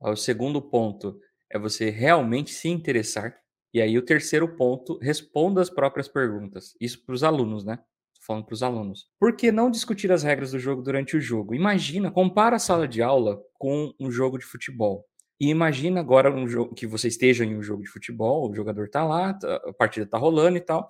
O 0.00 0.14
segundo 0.14 0.62
ponto 0.62 1.20
é 1.50 1.58
você 1.58 1.90
realmente 1.90 2.50
se 2.50 2.68
interessar 2.68 3.36
e 3.72 3.82
aí 3.82 3.98
o 3.98 4.04
terceiro 4.04 4.56
ponto, 4.56 4.98
responda 4.98 5.60
as 5.60 5.68
próprias 5.68 6.08
perguntas. 6.08 6.74
Isso 6.80 7.04
para 7.04 7.14
os 7.14 7.22
alunos, 7.22 7.64
né? 7.64 7.76
Tô 7.76 8.22
falando 8.26 8.46
para 8.46 8.54
os 8.54 8.62
alunos. 8.62 9.06
Por 9.20 9.36
que 9.36 9.52
não 9.52 9.70
discutir 9.70 10.10
as 10.10 10.22
regras 10.22 10.52
do 10.52 10.58
jogo 10.58 10.82
durante 10.82 11.16
o 11.16 11.20
jogo? 11.20 11.54
Imagina, 11.54 12.10
compara 12.10 12.56
a 12.56 12.58
sala 12.58 12.88
de 12.88 13.02
aula 13.02 13.38
com 13.54 13.92
um 14.00 14.10
jogo 14.10 14.38
de 14.38 14.44
futebol. 14.44 15.06
E 15.40 15.48
imagina 15.50 16.00
agora 16.00 16.34
um 16.34 16.48
jogo 16.48 16.74
que 16.74 16.86
você 16.86 17.08
esteja 17.08 17.44
em 17.44 17.56
um 17.56 17.62
jogo 17.62 17.82
de 17.82 17.88
futebol, 17.88 18.50
o 18.50 18.54
jogador 18.54 18.86
está 18.86 19.04
lá, 19.04 19.34
tá, 19.34 19.56
a 19.66 19.72
partida 19.72 20.04
está 20.04 20.18
rolando 20.18 20.56
e 20.56 20.60
tal, 20.60 20.88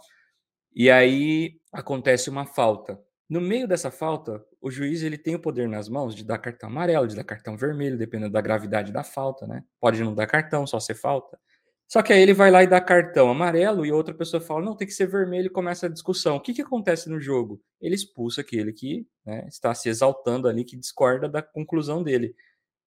e 0.75 0.91
aí 0.91 1.61
acontece 1.71 2.31
uma 2.31 2.47
falta. 2.47 2.99
No 3.29 3.41
meio 3.41 3.69
dessa 3.69 3.91
falta, 3.91 4.43
o 4.61 4.71
juiz 4.71 5.03
ele 5.03 5.19
tem 5.19 5.35
o 5.35 5.41
poder 5.41 5.69
nas 5.69 5.89
mãos 5.89 6.15
de 6.15 6.25
dar 6.25 6.39
cartão 6.39 6.69
amarelo, 6.71 7.07
de 7.07 7.15
dar 7.15 7.25
cartão 7.25 7.57
vermelho, 7.57 7.99
dependendo 7.99 8.33
da 8.33 8.41
gravidade 8.41 8.91
da 8.91 9.05
falta, 9.05 9.47
né? 9.47 9.63
Pode 9.81 10.03
não 10.03 10.15
dar 10.15 10.27
cartão, 10.27 10.67
só 10.67 10.81
ser 10.81 10.95
falta. 10.95 11.39
Só 11.87 12.03
que 12.03 12.13
aí 12.13 12.21
ele 12.21 12.35
vai 12.35 12.51
lá 12.51 12.63
e 12.63 12.67
dá 12.67 12.81
cartão 12.81 13.31
amarelo 13.31 13.85
e 13.85 13.93
outra 13.93 14.15
pessoa 14.15 14.41
fala, 14.43 14.63
não, 14.63 14.77
tem 14.77 14.87
que 14.87 14.93
ser 14.95 15.07
vermelho 15.07 15.47
e 15.47 15.51
começa 15.51 15.87
a 15.87 15.89
discussão. 15.89 16.37
O 16.37 16.41
que, 16.41 16.53
que 16.55 16.63
acontece 16.63 17.09
no 17.09 17.19
jogo? 17.21 17.63
Ele 17.81 17.95
expulsa 17.95 18.43
aquele 18.43 18.73
que 18.73 19.07
né, 19.25 19.47
está 19.49 19.75
se 19.75 19.89
exaltando 19.89 20.49
ali, 20.49 20.65
que 20.65 20.77
discorda 20.77 21.29
da 21.29 21.43
conclusão 21.43 22.03
dele. 22.03 22.35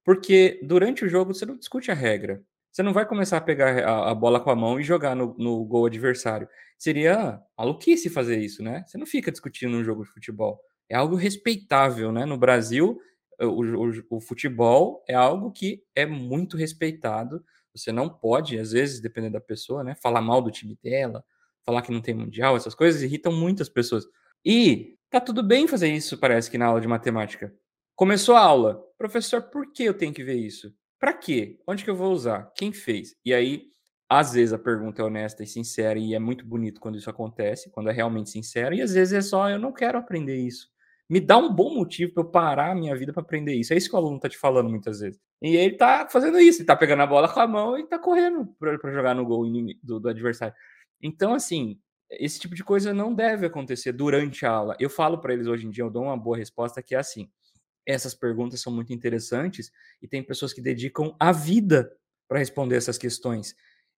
Porque 0.05 0.59
durante 0.63 1.05
o 1.05 1.09
jogo 1.09 1.33
você 1.33 1.45
não 1.45 1.57
discute 1.57 1.91
a 1.91 1.95
regra. 1.95 2.43
Você 2.71 2.81
não 2.81 2.93
vai 2.93 3.05
começar 3.05 3.37
a 3.37 3.41
pegar 3.41 3.83
a, 3.83 4.11
a 4.11 4.15
bola 4.15 4.39
com 4.39 4.49
a 4.49 4.55
mão 4.55 4.79
e 4.79 4.83
jogar 4.83 5.15
no, 5.15 5.35
no, 5.37 5.65
gol 5.65 5.85
adversário. 5.85 6.47
Seria 6.77 7.41
maluquice 7.57 8.09
fazer 8.09 8.39
isso, 8.39 8.63
né? 8.63 8.83
Você 8.87 8.97
não 8.97 9.05
fica 9.05 9.31
discutindo 9.31 9.75
um 9.75 9.83
jogo 9.83 10.03
de 10.03 10.09
futebol. 10.09 10.59
É 10.89 10.95
algo 10.95 11.15
respeitável, 11.15 12.11
né? 12.11 12.25
No 12.25 12.37
Brasil, 12.37 12.97
o, 13.41 13.45
o, 13.45 13.91
o 14.17 14.21
futebol 14.21 15.03
é 15.07 15.13
algo 15.13 15.51
que 15.51 15.83
é 15.93 16.05
muito 16.05 16.55
respeitado. 16.55 17.43
Você 17.75 17.91
não 17.91 18.09
pode, 18.09 18.57
às 18.57 18.71
vezes, 18.71 19.01
dependendo 19.01 19.33
da 19.33 19.41
pessoa, 19.41 19.83
né? 19.83 19.95
Falar 19.95 20.21
mal 20.21 20.41
do 20.41 20.51
time 20.51 20.77
dela, 20.81 21.23
falar 21.65 21.81
que 21.81 21.91
não 21.91 22.01
tem 22.01 22.13
mundial, 22.13 22.55
essas 22.55 22.75
coisas 22.75 23.01
irritam 23.01 23.33
muitas 23.33 23.67
pessoas. 23.67 24.05
E 24.45 24.95
tá 25.09 25.19
tudo 25.19 25.43
bem 25.43 25.67
fazer 25.67 25.89
isso, 25.89 26.17
parece 26.17 26.49
que 26.49 26.57
na 26.57 26.67
aula 26.67 26.81
de 26.81 26.87
matemática. 26.87 27.53
Começou 27.95 28.35
a 28.35 28.41
aula. 28.41 28.81
Professor, 28.97 29.41
por 29.43 29.71
que 29.71 29.83
eu 29.83 29.93
tenho 29.93 30.13
que 30.13 30.23
ver 30.23 30.35
isso? 30.35 30.73
Para 31.01 31.13
quê? 31.13 31.57
Onde 31.67 31.83
que 31.83 31.89
eu 31.89 31.95
vou 31.95 32.13
usar? 32.13 32.51
Quem 32.55 32.71
fez? 32.71 33.15
E 33.25 33.33
aí, 33.33 33.71
às 34.07 34.33
vezes 34.33 34.53
a 34.53 34.59
pergunta 34.59 35.01
é 35.01 35.05
honesta 35.05 35.41
e 35.43 35.47
sincera 35.47 35.97
e 35.97 36.13
é 36.13 36.19
muito 36.19 36.45
bonito 36.45 36.79
quando 36.79 36.95
isso 36.95 37.09
acontece, 37.09 37.71
quando 37.71 37.89
é 37.89 37.91
realmente 37.91 38.29
sincero, 38.29 38.75
e 38.75 38.83
às 38.83 38.93
vezes 38.93 39.13
é 39.13 39.21
só 39.21 39.49
eu 39.49 39.57
não 39.57 39.73
quero 39.73 39.97
aprender 39.97 40.37
isso. 40.37 40.69
Me 41.09 41.19
dá 41.19 41.37
um 41.37 41.51
bom 41.51 41.73
motivo 41.73 42.13
para 42.13 42.21
eu 42.23 42.29
parar 42.29 42.71
a 42.71 42.75
minha 42.75 42.95
vida 42.95 43.11
para 43.11 43.23
aprender 43.23 43.55
isso. 43.55 43.73
É 43.73 43.77
isso 43.77 43.89
que 43.89 43.95
o 43.95 43.97
aluno 43.97 44.19
tá 44.19 44.29
te 44.29 44.37
falando 44.37 44.69
muitas 44.69 44.99
vezes. 44.99 45.19
E 45.41 45.55
ele 45.55 45.75
tá 45.75 46.07
fazendo 46.07 46.39
isso, 46.39 46.59
ele 46.59 46.67
tá 46.67 46.75
pegando 46.75 47.01
a 47.01 47.07
bola 47.07 47.27
com 47.27 47.39
a 47.39 47.47
mão 47.47 47.77
e 47.79 47.87
tá 47.87 47.97
correndo 47.97 48.45
para 48.59 48.93
jogar 48.93 49.15
no 49.15 49.25
gol 49.25 49.43
do, 49.83 49.99
do 49.99 50.07
adversário. 50.07 50.53
Então, 51.01 51.33
assim, 51.33 51.79
esse 52.11 52.39
tipo 52.39 52.53
de 52.53 52.63
coisa 52.63 52.93
não 52.93 53.13
deve 53.13 53.47
acontecer 53.47 53.91
durante 53.91 54.45
a 54.45 54.51
aula. 54.51 54.75
Eu 54.79 54.89
falo 54.89 55.17
para 55.19 55.33
eles 55.33 55.47
hoje 55.47 55.65
em 55.65 55.71
dia, 55.71 55.83
eu 55.83 55.89
dou 55.89 56.03
uma 56.03 56.17
boa 56.17 56.37
resposta 56.37 56.83
que 56.83 56.93
é 56.93 56.99
assim: 56.99 57.27
essas 57.85 58.13
perguntas 58.13 58.61
são 58.61 58.71
muito 58.71 58.93
interessantes 58.93 59.71
e 60.01 60.07
tem 60.07 60.23
pessoas 60.23 60.53
que 60.53 60.61
dedicam 60.61 61.15
a 61.19 61.31
vida 61.31 61.91
para 62.27 62.39
responder 62.39 62.75
essas 62.75 62.97
questões. 62.97 63.55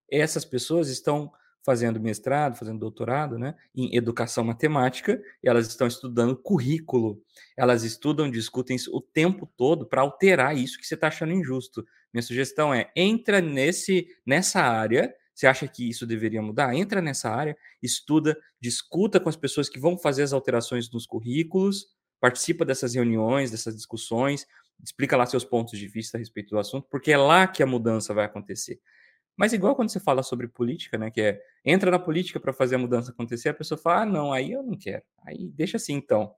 Essas 0.09 0.45
pessoas 0.45 0.89
estão 0.89 1.31
fazendo 1.65 1.99
mestrado, 1.99 2.57
fazendo 2.57 2.79
doutorado, 2.79 3.39
né, 3.39 3.55
em 3.73 3.95
educação 3.95 4.43
matemática, 4.43 5.21
elas 5.41 5.67
estão 5.67 5.87
estudando 5.87 6.35
currículo. 6.35 7.21
Elas 7.55 7.83
estudam, 7.83 8.29
discutem 8.29 8.77
o 8.91 9.01
tempo 9.01 9.49
todo 9.57 9.85
para 9.85 10.01
alterar 10.01 10.57
isso 10.57 10.77
que 10.77 10.85
você 10.85 10.95
está 10.95 11.07
achando 11.07 11.31
injusto. 11.31 11.85
Minha 12.13 12.21
sugestão 12.21 12.73
é 12.73 12.91
entra 12.95 13.39
nesse 13.39 14.07
nessa 14.25 14.61
área. 14.61 15.13
Você 15.33 15.47
acha 15.47 15.67
que 15.67 15.89
isso 15.89 16.05
deveria 16.05 16.41
mudar? 16.41 16.75
Entra 16.75 17.01
nessa 17.01 17.29
área, 17.29 17.57
estuda, 17.81 18.37
discuta 18.61 19.19
com 19.19 19.29
as 19.29 19.35
pessoas 19.35 19.67
que 19.67 19.79
vão 19.79 19.97
fazer 19.97 20.21
as 20.21 20.33
alterações 20.33 20.91
nos 20.91 21.07
currículos, 21.07 21.87
participa 22.23 22.63
dessas 22.63 22.95
reuniões, 22.95 23.51
dessas 23.51 23.75
discussões, 23.75 24.47
explica 24.81 25.17
lá 25.17 25.25
seus 25.25 25.43
pontos 25.43 25.77
de 25.77 25.87
vista 25.89 26.15
a 26.17 26.19
respeito 26.19 26.51
do 26.51 26.57
assunto, 26.59 26.87
porque 26.89 27.11
é 27.11 27.17
lá 27.17 27.45
que 27.47 27.61
a 27.61 27.65
mudança 27.67 28.13
vai 28.13 28.23
acontecer. 28.23 28.79
Mas 29.37 29.53
igual 29.53 29.75
quando 29.75 29.89
você 29.91 29.99
fala 29.99 30.23
sobre 30.23 30.47
política, 30.47 30.97
né, 30.97 31.11
que 31.11 31.21
é 31.21 31.41
entra 31.65 31.91
na 31.91 31.99
política 31.99 32.39
para 32.39 32.53
fazer 32.53 32.75
a 32.75 32.79
mudança 32.79 33.11
acontecer, 33.11 33.49
a 33.49 33.53
pessoa 33.53 33.77
fala: 33.77 34.03
"Ah, 34.03 34.05
não, 34.05 34.33
aí 34.33 34.51
eu 34.51 34.63
não 34.63 34.77
quero". 34.77 35.03
Aí 35.27 35.49
deixa 35.55 35.77
assim 35.77 35.93
então. 35.95 36.33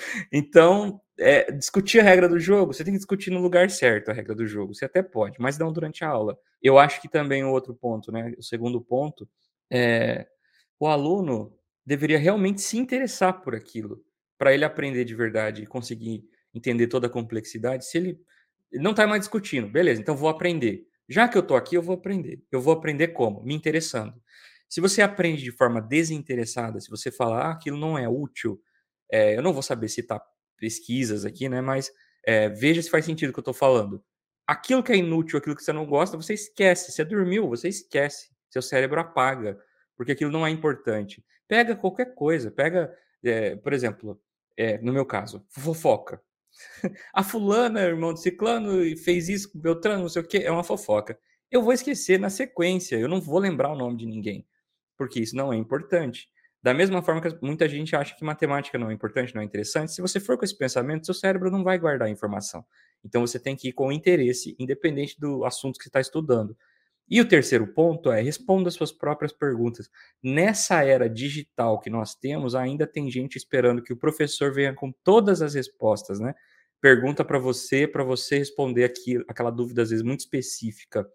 então, 0.32 1.00
é, 1.18 1.50
discutir 1.52 2.00
a 2.00 2.02
regra 2.04 2.28
do 2.28 2.38
jogo, 2.38 2.72
você 2.72 2.84
tem 2.84 2.92
que 2.94 2.98
discutir 2.98 3.30
no 3.30 3.40
lugar 3.40 3.70
certo 3.70 4.10
a 4.10 4.14
regra 4.14 4.34
do 4.34 4.46
jogo. 4.46 4.74
Você 4.74 4.84
até 4.84 5.02
pode, 5.02 5.36
mas 5.40 5.58
não 5.58 5.72
durante 5.72 6.04
a 6.04 6.08
aula. 6.08 6.38
Eu 6.62 6.78
acho 6.78 7.00
que 7.00 7.08
também 7.08 7.44
o 7.44 7.50
outro 7.52 7.74
ponto, 7.74 8.12
né, 8.12 8.34
o 8.38 8.42
segundo 8.42 8.80
ponto 8.80 9.28
é 9.70 10.26
o 10.80 10.86
aluno 10.88 11.56
deveria 11.86 12.18
realmente 12.18 12.60
se 12.62 12.78
interessar 12.78 13.42
por 13.42 13.54
aquilo 13.54 14.02
para 14.38 14.52
ele 14.52 14.64
aprender 14.64 15.04
de 15.04 15.14
verdade 15.14 15.62
e 15.62 15.66
conseguir 15.66 16.24
entender 16.52 16.86
toda 16.86 17.06
a 17.06 17.10
complexidade, 17.10 17.86
se 17.86 17.98
ele, 17.98 18.20
não 18.72 18.92
está 18.92 19.06
mais 19.06 19.20
discutindo, 19.20 19.68
beleza, 19.68 20.00
então 20.00 20.16
vou 20.16 20.28
aprender. 20.28 20.86
Já 21.08 21.28
que 21.28 21.36
eu 21.36 21.42
estou 21.42 21.56
aqui, 21.56 21.76
eu 21.76 21.82
vou 21.82 21.96
aprender. 21.96 22.42
Eu 22.50 22.60
vou 22.60 22.72
aprender 22.72 23.08
como? 23.08 23.42
Me 23.42 23.54
interessando. 23.54 24.14
Se 24.68 24.80
você 24.80 25.02
aprende 25.02 25.42
de 25.42 25.52
forma 25.52 25.80
desinteressada, 25.80 26.80
se 26.80 26.90
você 26.90 27.10
falar 27.10 27.46
ah, 27.46 27.50
aquilo 27.52 27.76
não 27.76 27.98
é 27.98 28.08
útil, 28.08 28.60
é, 29.10 29.36
eu 29.36 29.42
não 29.42 29.52
vou 29.52 29.62
saber 29.62 29.88
citar 29.88 30.20
pesquisas 30.56 31.24
aqui, 31.24 31.48
né? 31.48 31.60
Mas 31.60 31.92
é, 32.26 32.48
veja 32.48 32.80
se 32.80 32.90
faz 32.90 33.04
sentido 33.04 33.30
o 33.30 33.32
que 33.32 33.38
eu 33.38 33.42
estou 33.42 33.54
falando. 33.54 34.02
Aquilo 34.46 34.82
que 34.82 34.92
é 34.92 34.96
inútil, 34.96 35.38
aquilo 35.38 35.54
que 35.54 35.62
você 35.62 35.72
não 35.72 35.86
gosta, 35.86 36.16
você 36.16 36.34
esquece. 36.34 36.90
Você 36.92 37.04
dormiu, 37.04 37.48
você 37.48 37.68
esquece. 37.68 38.30
Seu 38.50 38.62
cérebro 38.62 39.00
apaga, 39.00 39.58
porque 39.96 40.12
aquilo 40.12 40.30
não 40.30 40.46
é 40.46 40.50
importante. 40.50 41.24
Pega 41.46 41.76
qualquer 41.76 42.14
coisa, 42.14 42.50
pega, 42.50 42.92
é, 43.24 43.56
por 43.56 43.72
exemplo, 43.72 44.20
é, 44.56 44.78
no 44.78 44.92
meu 44.92 45.06
caso, 45.06 45.44
fofoca. 45.48 46.22
A 47.12 47.22
fulana, 47.22 47.80
irmão 47.80 48.12
do 48.12 48.18
ciclano, 48.18 48.84
e 48.84 48.96
fez 48.96 49.28
isso 49.28 49.52
com 49.52 49.58
Beltrano, 49.58 50.02
não 50.02 50.08
sei 50.08 50.22
o 50.22 50.26
que, 50.26 50.38
é 50.38 50.50
uma 50.50 50.64
fofoca. 50.64 51.18
Eu 51.50 51.62
vou 51.62 51.72
esquecer 51.72 52.18
na 52.18 52.30
sequência, 52.30 52.96
eu 52.96 53.08
não 53.08 53.20
vou 53.20 53.38
lembrar 53.38 53.72
o 53.72 53.76
nome 53.76 53.96
de 53.96 54.06
ninguém, 54.06 54.46
porque 54.96 55.20
isso 55.20 55.36
não 55.36 55.52
é 55.52 55.56
importante. 55.56 56.28
Da 56.62 56.72
mesma 56.72 57.02
forma 57.02 57.20
que 57.20 57.38
muita 57.42 57.68
gente 57.68 57.94
acha 57.94 58.16
que 58.16 58.24
matemática 58.24 58.78
não 58.78 58.90
é 58.90 58.94
importante, 58.94 59.34
não 59.34 59.42
é 59.42 59.44
interessante, 59.44 59.92
se 59.92 60.00
você 60.00 60.18
for 60.18 60.38
com 60.38 60.44
esse 60.44 60.56
pensamento, 60.56 61.04
seu 61.04 61.14
cérebro 61.14 61.50
não 61.50 61.62
vai 61.62 61.78
guardar 61.78 62.08
a 62.08 62.10
informação. 62.10 62.64
Então 63.04 63.20
você 63.20 63.38
tem 63.38 63.54
que 63.54 63.68
ir 63.68 63.72
com 63.72 63.92
interesse, 63.92 64.56
independente 64.58 65.20
do 65.20 65.44
assunto 65.44 65.76
que 65.76 65.84
você 65.84 65.90
está 65.90 66.00
estudando. 66.00 66.56
E 67.08 67.20
o 67.20 67.28
terceiro 67.28 67.66
ponto 67.66 68.10
é 68.10 68.20
responda 68.20 68.70
suas 68.70 68.90
próprias 68.90 69.32
perguntas. 69.32 69.90
Nessa 70.22 70.82
era 70.82 71.08
digital 71.08 71.80
que 71.80 71.90
nós 71.90 72.14
temos, 72.14 72.54
ainda 72.54 72.86
tem 72.86 73.10
gente 73.10 73.36
esperando 73.36 73.82
que 73.82 73.92
o 73.92 73.96
professor 73.96 74.52
venha 74.52 74.74
com 74.74 74.92
todas 75.04 75.42
as 75.42 75.54
respostas, 75.54 76.18
né? 76.18 76.34
Pergunta 76.80 77.24
para 77.24 77.38
você, 77.38 77.86
para 77.86 78.04
você 78.04 78.38
responder 78.38 78.92
aquela 79.28 79.50
dúvida 79.50 79.82
às 79.82 79.90
vezes 79.90 80.04
muito 80.04 80.20
específica. 80.20 81.06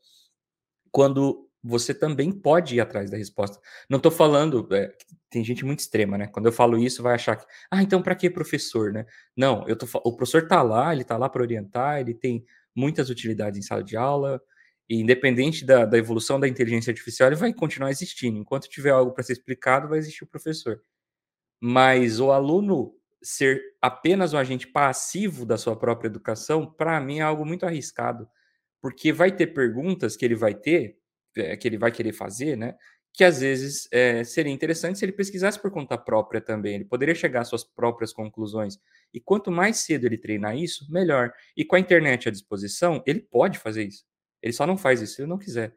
Quando 0.91 1.49
você 1.63 1.93
também 1.93 2.31
pode 2.31 2.75
ir 2.75 2.79
atrás 2.79 3.11
da 3.11 3.17
resposta. 3.17 3.59
Não 3.89 3.97
estou 3.97 4.11
falando, 4.11 4.67
é, 4.73 4.93
tem 5.29 5.43
gente 5.43 5.65
muito 5.65 5.79
extrema, 5.79 6.17
né? 6.17 6.27
Quando 6.27 6.45
eu 6.45 6.51
falo 6.51 6.77
isso, 6.77 7.03
vai 7.03 7.15
achar 7.15 7.35
que, 7.35 7.45
ah, 7.69 7.83
então 7.83 8.01
para 8.01 8.15
que 8.15 8.29
professor, 8.29 8.93
né? 8.93 9.05
Não, 9.35 9.67
eu 9.67 9.75
tô, 9.75 9.85
o 10.03 10.15
professor 10.15 10.43
está 10.43 10.61
lá, 10.61 10.93
ele 10.93 11.01
está 11.01 11.17
lá 11.17 11.27
para 11.27 11.41
orientar, 11.41 11.99
ele 11.99 12.13
tem 12.13 12.45
muitas 12.75 13.09
utilidades 13.09 13.59
em 13.59 13.61
sala 13.61 13.83
de 13.83 13.97
aula, 13.97 14.41
e 14.89 14.99
independente 14.99 15.63
da, 15.63 15.85
da 15.85 15.97
evolução 15.97 16.39
da 16.39 16.47
inteligência 16.47 16.89
artificial, 16.89 17.29
ele 17.29 17.35
vai 17.35 17.53
continuar 17.53 17.91
existindo. 17.91 18.39
Enquanto 18.39 18.67
tiver 18.67 18.89
algo 18.89 19.13
para 19.13 19.23
ser 19.23 19.33
explicado, 19.33 19.87
vai 19.87 19.99
existir 19.99 20.23
o 20.23 20.27
professor. 20.27 20.81
Mas 21.61 22.19
o 22.19 22.31
aluno 22.31 22.95
ser 23.21 23.61
apenas 23.81 24.33
um 24.33 24.37
agente 24.37 24.65
passivo 24.65 25.45
da 25.45 25.57
sua 25.57 25.75
própria 25.75 26.07
educação, 26.07 26.65
para 26.65 26.99
mim 26.99 27.19
é 27.19 27.21
algo 27.21 27.45
muito 27.45 27.65
arriscado, 27.65 28.27
porque 28.81 29.11
vai 29.11 29.31
ter 29.31 29.47
perguntas 29.47 30.15
que 30.15 30.25
ele 30.25 30.35
vai 30.35 30.55
ter, 30.55 30.97
é, 31.37 31.55
que 31.55 31.67
ele 31.67 31.77
vai 31.77 31.91
querer 31.91 32.13
fazer, 32.13 32.55
né? 32.57 32.75
Que 33.13 33.23
às 33.23 33.41
vezes 33.41 33.87
é, 33.91 34.23
seria 34.23 34.53
interessante 34.53 34.97
se 34.97 35.05
ele 35.05 35.11
pesquisasse 35.11 35.61
por 35.61 35.69
conta 35.69 35.97
própria 35.97 36.39
também. 36.39 36.75
Ele 36.75 36.85
poderia 36.85 37.13
chegar 37.13 37.41
às 37.41 37.49
suas 37.49 37.63
próprias 37.63 38.13
conclusões. 38.13 38.79
E 39.13 39.19
quanto 39.19 39.51
mais 39.51 39.79
cedo 39.79 40.05
ele 40.05 40.17
treinar 40.17 40.55
isso, 40.55 40.87
melhor. 40.91 41.33
E 41.57 41.65
com 41.65 41.75
a 41.75 41.79
internet 41.79 42.29
à 42.29 42.31
disposição, 42.31 43.03
ele 43.05 43.19
pode 43.19 43.57
fazer 43.59 43.83
isso. 43.85 44.05
Ele 44.41 44.53
só 44.53 44.65
não 44.65 44.77
faz 44.77 45.01
isso 45.01 45.15
se 45.15 45.21
ele 45.21 45.29
não 45.29 45.37
quiser. 45.37 45.75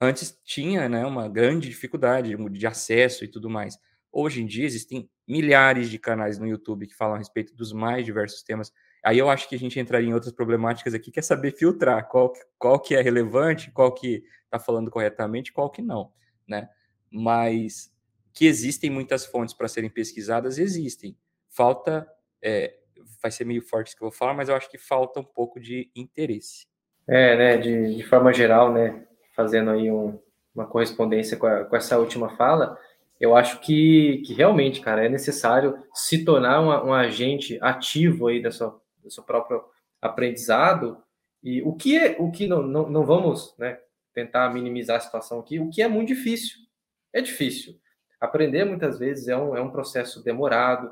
Antes 0.00 0.38
tinha 0.44 0.88
né, 0.88 1.04
uma 1.06 1.28
grande 1.28 1.68
dificuldade 1.68 2.36
de 2.50 2.66
acesso 2.66 3.24
e 3.24 3.28
tudo 3.28 3.48
mais. 3.48 3.78
Hoje 4.12 4.42
em 4.42 4.46
dia 4.46 4.64
existem 4.64 5.08
milhares 5.26 5.88
de 5.88 5.98
canais 5.98 6.38
no 6.38 6.46
YouTube 6.46 6.86
que 6.86 6.94
falam 6.94 7.16
a 7.16 7.18
respeito 7.18 7.54
dos 7.54 7.72
mais 7.72 8.04
diversos 8.04 8.42
temas. 8.42 8.72
Aí 9.04 9.18
eu 9.18 9.28
acho 9.28 9.48
que 9.48 9.54
a 9.54 9.58
gente 9.58 9.78
entraria 9.78 10.08
em 10.08 10.14
outras 10.14 10.32
problemáticas 10.32 10.94
aqui, 10.94 11.10
que 11.10 11.18
é 11.18 11.22
saber 11.22 11.52
filtrar 11.52 12.08
qual, 12.08 12.32
qual 12.58 12.80
que 12.80 12.94
é 12.94 13.02
relevante, 13.02 13.70
qual 13.70 13.92
que 13.92 14.24
está 14.44 14.58
falando 14.58 14.90
corretamente, 14.90 15.52
qual 15.52 15.70
que 15.70 15.82
não, 15.82 16.12
né? 16.46 16.68
Mas 17.10 17.92
que 18.32 18.46
existem 18.46 18.90
muitas 18.90 19.24
fontes 19.26 19.54
para 19.54 19.68
serem 19.68 19.90
pesquisadas, 19.90 20.58
existem. 20.58 21.16
Falta, 21.48 22.06
é, 22.42 22.76
vai 23.22 23.30
ser 23.30 23.44
meio 23.44 23.62
forte 23.62 23.88
isso 23.88 23.96
que 23.96 24.02
eu 24.02 24.10
vou 24.10 24.16
falar, 24.16 24.34
mas 24.34 24.48
eu 24.48 24.56
acho 24.56 24.70
que 24.70 24.78
falta 24.78 25.20
um 25.20 25.24
pouco 25.24 25.60
de 25.60 25.90
interesse. 25.94 26.66
É, 27.06 27.36
né, 27.36 27.56
de, 27.58 27.96
de 27.96 28.02
forma 28.02 28.32
geral, 28.32 28.72
né, 28.72 29.04
fazendo 29.36 29.70
aí 29.70 29.90
um, 29.90 30.18
uma 30.54 30.66
correspondência 30.66 31.36
com, 31.36 31.46
a, 31.46 31.64
com, 31.64 31.76
essa 31.76 31.98
última 31.98 32.30
fala, 32.36 32.78
eu 33.20 33.36
acho 33.36 33.60
que, 33.60 34.22
que 34.26 34.32
realmente, 34.32 34.80
cara, 34.80 35.04
é 35.04 35.08
necessário 35.08 35.78
se 35.92 36.24
tornar 36.24 36.60
um, 36.60 36.88
um 36.88 36.94
agente 36.94 37.58
ativo 37.60 38.28
aí 38.28 38.40
da 38.40 38.50
sua, 38.50 38.80
do 39.02 39.10
seu 39.10 39.22
próprio 39.22 39.62
aprendizado 40.00 41.02
E 41.42 41.62
o 41.62 41.74
que 41.74 41.96
é, 41.98 42.16
o 42.18 42.30
que 42.30 42.46
não, 42.46 42.62
não, 42.62 42.88
não 42.88 43.04
vamos 43.04 43.54
né, 43.58 43.78
tentar 44.14 44.52
minimizar 44.52 44.96
a 44.96 45.00
situação 45.00 45.40
aqui, 45.40 45.58
o 45.58 45.70
que 45.70 45.82
é 45.82 45.88
muito 45.88 46.08
difícil. 46.08 46.58
É 47.12 47.20
difícil. 47.20 47.78
Aprender 48.20 48.64
muitas 48.64 48.98
vezes 48.98 49.28
é 49.28 49.36
um, 49.36 49.56
é 49.56 49.60
um 49.60 49.70
processo 49.70 50.22
demorado, 50.22 50.90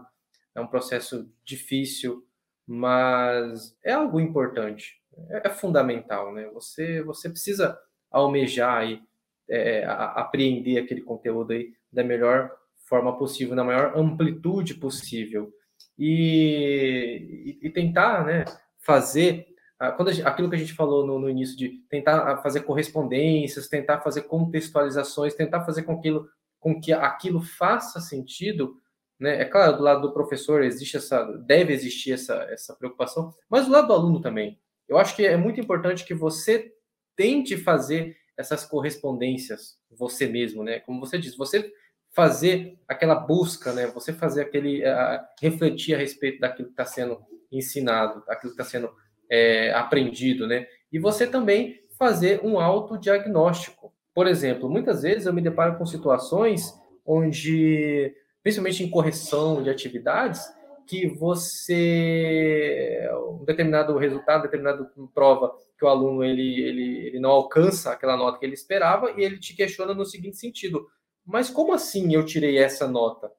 é 0.54 0.60
um 0.60 0.66
processo 0.66 1.30
difícil, 1.44 2.26
mas 2.66 3.76
é 3.82 3.92
algo 3.92 4.20
importante, 4.20 5.01
é, 5.30 5.48
é 5.48 5.50
fundamental, 5.50 6.32
né? 6.32 6.48
Você, 6.54 7.02
você 7.02 7.28
precisa 7.28 7.78
almejar 8.10 8.88
e 8.88 9.02
é, 9.48 9.84
apreender 9.86 10.82
aquele 10.82 11.00
conteúdo 11.00 11.52
aí 11.52 11.72
da 11.92 12.04
melhor 12.04 12.50
forma 12.84 13.16
possível, 13.16 13.54
na 13.54 13.64
maior 13.64 13.96
amplitude 13.96 14.74
possível 14.74 15.52
e, 15.98 17.58
e, 17.62 17.66
e 17.66 17.70
tentar, 17.70 18.24
né, 18.24 18.44
fazer 18.78 19.52
quando 19.96 20.12
gente, 20.12 20.26
aquilo 20.26 20.48
que 20.48 20.54
a 20.54 20.58
gente 20.58 20.74
falou 20.74 21.04
no, 21.04 21.18
no, 21.18 21.28
início 21.28 21.56
de 21.56 21.70
tentar 21.88 22.36
fazer 22.38 22.60
correspondências, 22.60 23.66
tentar 23.66 24.00
fazer 24.00 24.22
contextualizações, 24.22 25.34
tentar 25.34 25.64
fazer 25.64 25.82
com, 25.82 25.94
aquilo, 25.94 26.28
com 26.60 26.80
que 26.80 26.92
aquilo 26.92 27.42
faça 27.42 27.98
sentido, 28.00 28.76
né? 29.18 29.42
É 29.42 29.44
claro, 29.44 29.78
do 29.78 29.82
lado 29.82 30.02
do 30.02 30.12
professor 30.12 30.62
existe 30.62 30.96
essa, 30.96 31.24
deve 31.24 31.72
existir 31.72 32.12
essa, 32.12 32.34
essa 32.50 32.76
preocupação, 32.76 33.34
mas 33.50 33.66
do 33.66 33.72
lado 33.72 33.88
do 33.88 33.92
aluno 33.92 34.20
também. 34.20 34.56
Eu 34.92 34.98
acho 34.98 35.16
que 35.16 35.24
é 35.24 35.36
muito 35.36 35.58
importante 35.58 36.04
que 36.04 36.14
você 36.14 36.72
tente 37.16 37.56
fazer 37.56 38.16
essas 38.36 38.64
correspondências 38.64 39.78
você 39.90 40.26
mesmo, 40.26 40.62
né? 40.62 40.80
Como 40.80 41.00
você 41.00 41.18
disse, 41.18 41.36
você 41.36 41.70
fazer 42.10 42.78
aquela 42.86 43.14
busca, 43.14 43.72
né? 43.72 43.86
Você 43.86 44.12
fazer 44.12 44.42
aquele 44.42 44.82
uh, 44.82 45.20
refletir 45.40 45.94
a 45.94 45.98
respeito 45.98 46.40
daquilo 46.40 46.68
que 46.68 46.74
está 46.74 46.84
sendo 46.84 47.18
ensinado, 47.50 48.22
daquilo 48.26 48.54
que 48.54 48.60
está 48.60 48.64
sendo 48.64 48.90
é, 49.30 49.72
aprendido, 49.72 50.46
né? 50.46 50.66
E 50.92 50.98
você 50.98 51.26
também 51.26 51.80
fazer 51.98 52.40
um 52.44 52.60
autodiagnóstico. 52.60 53.94
Por 54.14 54.26
exemplo, 54.26 54.68
muitas 54.68 55.02
vezes 55.02 55.24
eu 55.24 55.32
me 55.32 55.40
deparo 55.40 55.78
com 55.78 55.86
situações 55.86 56.74
onde, 57.04 58.14
principalmente 58.42 58.84
em 58.84 58.90
correção 58.90 59.62
de 59.62 59.70
atividades, 59.70 60.42
que 60.86 61.08
você 61.08 63.08
um 63.28 63.44
determinado 63.44 63.96
resultado, 63.96 64.42
determinada 64.42 64.90
prova 65.14 65.54
que 65.78 65.84
o 65.84 65.88
aluno 65.88 66.24
ele, 66.24 66.62
ele, 66.62 67.06
ele 67.06 67.20
não 67.20 67.30
alcança 67.30 67.92
aquela 67.92 68.16
nota 68.16 68.38
que 68.38 68.46
ele 68.46 68.54
esperava 68.54 69.12
e 69.12 69.22
ele 69.22 69.38
te 69.38 69.54
questiona 69.54 69.94
no 69.94 70.04
seguinte 70.04 70.36
sentido: 70.36 70.86
mas 71.24 71.50
como 71.50 71.72
assim 71.72 72.14
eu 72.14 72.24
tirei 72.24 72.58
essa 72.58 72.86
nota? 72.86 73.30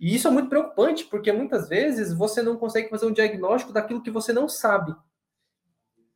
E 0.00 0.14
isso 0.14 0.28
é 0.28 0.30
muito 0.30 0.48
preocupante, 0.48 1.04
porque 1.04 1.32
muitas 1.32 1.68
vezes 1.68 2.16
você 2.16 2.40
não 2.40 2.56
consegue 2.56 2.88
fazer 2.88 3.06
um 3.06 3.12
diagnóstico 3.12 3.72
daquilo 3.72 4.02
que 4.02 4.10
você 4.10 4.32
não 4.32 4.48
sabe. 4.48 4.94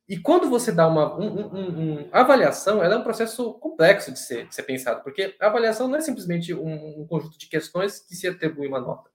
E 0.07 0.17
quando 0.17 0.49
você 0.49 0.71
dá 0.71 0.87
uma 0.87 1.17
um, 1.17 1.27
um, 1.27 2.01
um, 2.01 2.09
avaliação, 2.11 2.83
ela 2.83 2.95
é 2.95 2.97
um 2.97 3.03
processo 3.03 3.53
complexo 3.53 4.11
de 4.11 4.19
ser, 4.19 4.47
de 4.47 4.55
ser 4.55 4.63
pensado, 4.63 5.01
porque 5.01 5.35
a 5.39 5.47
avaliação 5.47 5.87
não 5.87 5.97
é 5.97 6.01
simplesmente 6.01 6.53
um, 6.53 7.05
conjunto 7.07 7.37
de 7.37 7.47
questões 7.47 7.99
que 7.99 8.15
se 8.15 8.27
atribui 8.27 8.67
uma 8.67 8.79
nota. 8.79 9.09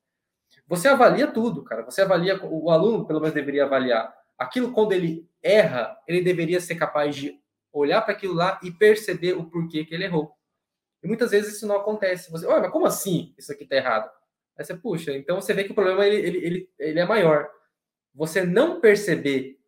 Você 0.68 0.86
avalia 0.86 1.26
tudo, 1.26 1.64
cara. 1.64 1.82
Você 1.82 2.02
avalia, 2.02 2.38
o 2.44 2.70
aluno 2.70 3.06
pelo 3.06 3.20
menos 3.20 3.34
deveria 3.34 3.64
avaliar 3.64 4.14
aquilo 4.38 4.72
quando 4.72 4.92
ele 4.92 5.28
erra, 5.42 5.98
ele 6.06 6.22
deveria 6.22 6.60
ser 6.60 6.76
capaz 6.76 7.16
de 7.16 7.40
olhar 7.72 8.02
para 8.02 8.12
aquilo 8.12 8.34
lá 8.34 8.60
e 8.62 8.70
perceber 8.70 9.32
o 9.32 9.44
porquê 9.44 9.84
que 9.84 9.94
ele 9.94 10.04
errou. 10.04 10.32
E 11.02 11.08
muitas 11.08 11.30
vezes 11.30 11.56
isso 11.56 11.66
não 11.66 11.76
acontece. 11.76 12.30
Você, 12.30 12.46
olha, 12.46 12.62
mas 12.62 12.70
como 12.70 12.86
assim 12.86 13.34
isso 13.36 13.52
aqui 13.52 13.64
está 13.64 13.76
errado? 13.76 14.10
Aí 14.56 14.64
você, 14.64 14.74
puxa, 14.74 15.12
então 15.12 15.40
você 15.40 15.54
vê 15.54 15.64
que 15.64 15.72
o 15.72 15.74
problema 15.74 16.06
ele, 16.06 16.16
ele, 16.16 16.38
ele, 16.38 16.70
ele 16.78 17.00
é 17.00 17.04
maior. 17.06 17.48
Você 18.14 18.44
não 18.44 18.80
perceber 18.80 19.58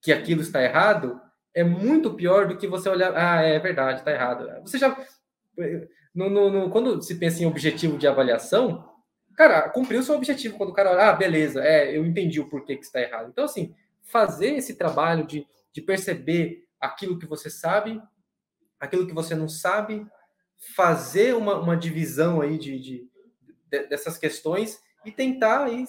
que 0.00 0.12
aquilo 0.12 0.40
está 0.40 0.62
errado 0.62 1.20
é 1.54 1.64
muito 1.64 2.14
pior 2.14 2.46
do 2.46 2.56
que 2.56 2.66
você 2.66 2.88
olhar, 2.88 3.12
ah, 3.16 3.42
é 3.42 3.58
verdade, 3.58 3.98
está 4.00 4.12
errado. 4.12 4.48
Você 4.62 4.78
já. 4.78 4.96
No, 6.14 6.30
no, 6.30 6.50
no, 6.50 6.70
quando 6.70 7.02
se 7.02 7.16
pensa 7.16 7.42
em 7.42 7.46
objetivo 7.46 7.98
de 7.98 8.06
avaliação, 8.06 8.88
cara, 9.38 9.70
cumpriu 9.70 10.02
seu 10.02 10.16
objetivo. 10.16 10.58
Quando 10.58 10.70
o 10.70 10.72
cara 10.72 10.90
olha, 10.90 11.10
ah, 11.10 11.12
beleza, 11.12 11.64
é, 11.64 11.96
eu 11.96 12.04
entendi 12.04 12.40
o 12.40 12.48
porquê 12.48 12.76
que 12.76 12.84
está 12.84 13.00
errado. 13.00 13.28
Então, 13.30 13.44
assim, 13.44 13.72
fazer 14.02 14.56
esse 14.56 14.74
trabalho 14.74 15.24
de, 15.24 15.46
de 15.72 15.80
perceber 15.80 16.66
aquilo 16.80 17.16
que 17.16 17.24
você 17.24 17.48
sabe, 17.48 18.02
aquilo 18.80 19.06
que 19.06 19.14
você 19.14 19.36
não 19.36 19.48
sabe, 19.48 20.04
fazer 20.74 21.36
uma, 21.36 21.56
uma 21.56 21.76
divisão 21.76 22.40
aí 22.40 22.58
de, 22.58 22.80
de, 22.80 23.08
dessas 23.88 24.18
questões 24.18 24.82
e 25.04 25.12
tentar 25.12 25.66
aí, 25.66 25.84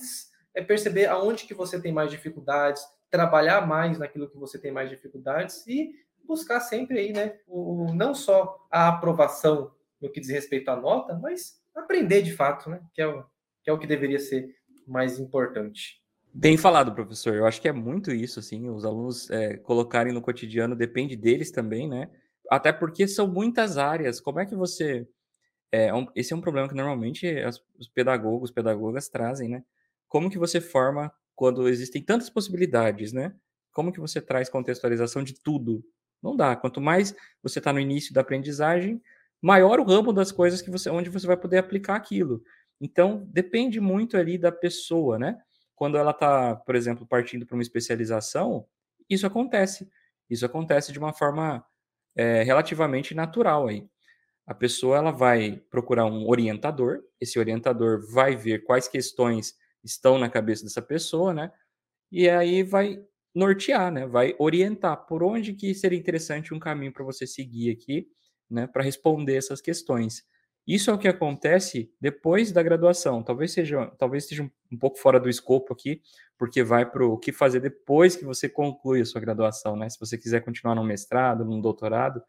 é 0.54 0.62
perceber 0.64 1.08
aonde 1.08 1.46
que 1.46 1.56
você 1.56 1.82
tem 1.82 1.92
mais 1.92 2.12
dificuldades, 2.12 2.84
trabalhar 3.10 3.66
mais 3.66 3.98
naquilo 3.98 4.30
que 4.30 4.38
você 4.38 4.60
tem 4.60 4.72
mais 4.72 4.92
dificuldades 4.92 5.66
e 5.66 5.92
buscar 6.24 6.60
sempre 6.60 7.00
aí, 7.00 7.12
né, 7.12 7.40
o, 7.48 7.92
não 7.96 8.14
só 8.14 8.64
a 8.70 8.90
aprovação 8.90 9.74
no 10.00 10.12
que 10.12 10.20
diz 10.20 10.30
respeito 10.30 10.70
à 10.70 10.76
nota, 10.76 11.16
mas 11.16 11.60
aprender 11.76 12.22
de 12.22 12.36
fato, 12.36 12.70
né, 12.70 12.80
que 12.94 13.02
é 13.02 13.08
o 13.08 13.26
é 13.70 13.74
o 13.74 13.80
que 13.80 13.88
deveria 13.88 14.20
ser 14.20 14.56
mais 14.88 15.20
importante. 15.20 16.02
Bem 16.34 16.58
falado, 16.58 16.94
professor. 16.94 17.34
Eu 17.36 17.46
acho 17.46 17.62
que 17.62 17.68
é 17.68 17.72
muito 17.72 18.12
isso, 18.12 18.40
assim, 18.40 18.70
os 18.70 18.86
alunos 18.86 19.30
é, 19.30 19.58
colocarem 19.58 20.14
no 20.14 20.22
cotidiano 20.22 20.76
depende 20.76 21.16
deles 21.16 21.52
também, 21.52 21.88
né? 21.88 22.10
Até 22.50 22.72
porque 22.72 23.08
são 23.08 23.28
muitas 23.28 23.78
áreas. 23.78 24.20
Como 24.20 24.40
é 24.40 24.46
que 24.46 24.56
você 24.56 25.08
é, 25.72 25.94
um, 25.94 26.08
esse 26.16 26.34
é 26.34 26.36
um 26.36 26.42
problema 26.42 26.68
que 26.68 26.76
normalmente 26.76 27.28
as, 27.40 27.62
os 27.78 27.88
pedagogos, 27.88 28.52
pedagogas 28.52 29.08
trazem, 29.10 29.50
né? 29.50 29.64
Como 30.08 30.30
que 30.30 30.40
você 30.40 30.60
forma 30.60 31.12
quando 31.36 31.68
existem 31.68 32.04
tantas 32.04 32.30
possibilidades, 32.30 33.14
né? 33.14 33.34
Como 33.72 33.92
que 33.92 34.00
você 34.00 34.20
traz 34.20 34.50
contextualização 34.50 35.24
de 35.24 35.40
tudo? 35.42 35.84
Não 36.22 36.36
dá. 36.36 36.56
Quanto 36.56 36.82
mais 36.82 37.16
você 37.42 37.60
está 37.60 37.72
no 37.72 37.80
início 37.80 38.14
da 38.14 38.22
aprendizagem, 38.22 39.02
maior 39.42 39.80
o 39.80 39.84
ramo 39.84 40.12
das 40.12 40.32
coisas 40.32 40.62
que 40.62 40.72
você, 40.72 40.90
onde 40.90 41.10
você 41.10 41.28
vai 41.28 41.38
poder 41.38 41.60
aplicar 41.60 41.96
aquilo. 41.96 42.44
Então, 42.82 43.26
depende 43.32 43.80
muito 43.80 44.18
ali 44.18 44.38
da 44.38 44.52
pessoa, 44.52 45.20
né? 45.20 45.40
Quando 45.76 45.98
ela 45.98 46.12
está, 46.12 46.56
por 46.56 46.76
exemplo, 46.76 47.06
partindo 47.08 47.46
para 47.46 47.56
uma 47.56 47.62
especialização, 47.64 48.66
isso 49.10 49.26
acontece. 49.28 49.90
Isso 50.30 50.46
acontece 50.46 50.92
de 50.92 51.00
uma 51.00 51.14
forma 51.14 51.66
é, 52.16 52.44
relativamente 52.44 53.16
natural 53.16 53.68
aí 53.68 53.88
a 54.46 54.54
pessoa 54.54 54.98
ela 54.98 55.12
vai 55.12 55.62
procurar 55.70 56.06
um 56.06 56.28
orientador, 56.28 57.04
esse 57.22 57.38
orientador 57.38 58.02
vai 58.12 58.36
ver 58.36 58.64
quais 58.64 58.88
questões 58.88 59.56
estão 59.84 60.18
na 60.18 60.30
cabeça 60.30 60.64
dessa 60.64 60.82
pessoa, 60.82 61.34
né? 61.34 61.52
E 62.12 62.30
aí 62.30 62.64
vai 62.64 63.04
nortear, 63.36 63.92
né? 63.92 64.08
Vai 64.08 64.36
orientar 64.40 65.06
por 65.08 65.24
onde 65.24 65.54
que 65.54 65.74
seria 65.76 66.00
interessante 66.00 66.54
um 66.54 66.60
caminho 66.60 66.94
para 66.94 67.04
você 67.06 67.28
seguir 67.28 67.72
aqui, 67.72 68.08
né, 68.50 68.68
para 68.68 68.84
responder 68.84 69.36
essas 69.36 69.62
questões. 69.62 70.24
Isso 70.70 70.92
é 70.92 70.94
o 70.94 71.00
que 71.00 71.08
acontece 71.08 71.92
depois 72.00 72.52
da 72.52 72.62
graduação. 72.62 73.24
Talvez 73.24 73.54
seja, 73.54 73.88
talvez 73.98 74.26
esteja 74.26 74.44
um, 74.72 74.78
pouco 74.78 75.00
fora 75.00 75.20
do 75.20 75.28
escopo 75.28 75.74
aqui, 75.74 76.00
porque 76.38 76.62
vai 76.62 76.86
para 76.86 77.04
o 77.04 77.18
que 77.18 77.32
fazer 77.32 77.60
depois 77.60 78.16
que 78.16 78.24
você 78.24 78.48
conclui 78.48 79.02
a 79.02 79.06
sua 79.06 79.20
graduação, 79.20 79.76
né? 79.76 79.90
Se 79.90 80.00
você 80.00 80.16
quiser 80.16 80.42
continuar 80.42 80.76
no 80.76 80.84
mestrado, 80.84 81.44
no 81.44 81.60
doutorado, 81.60 82.22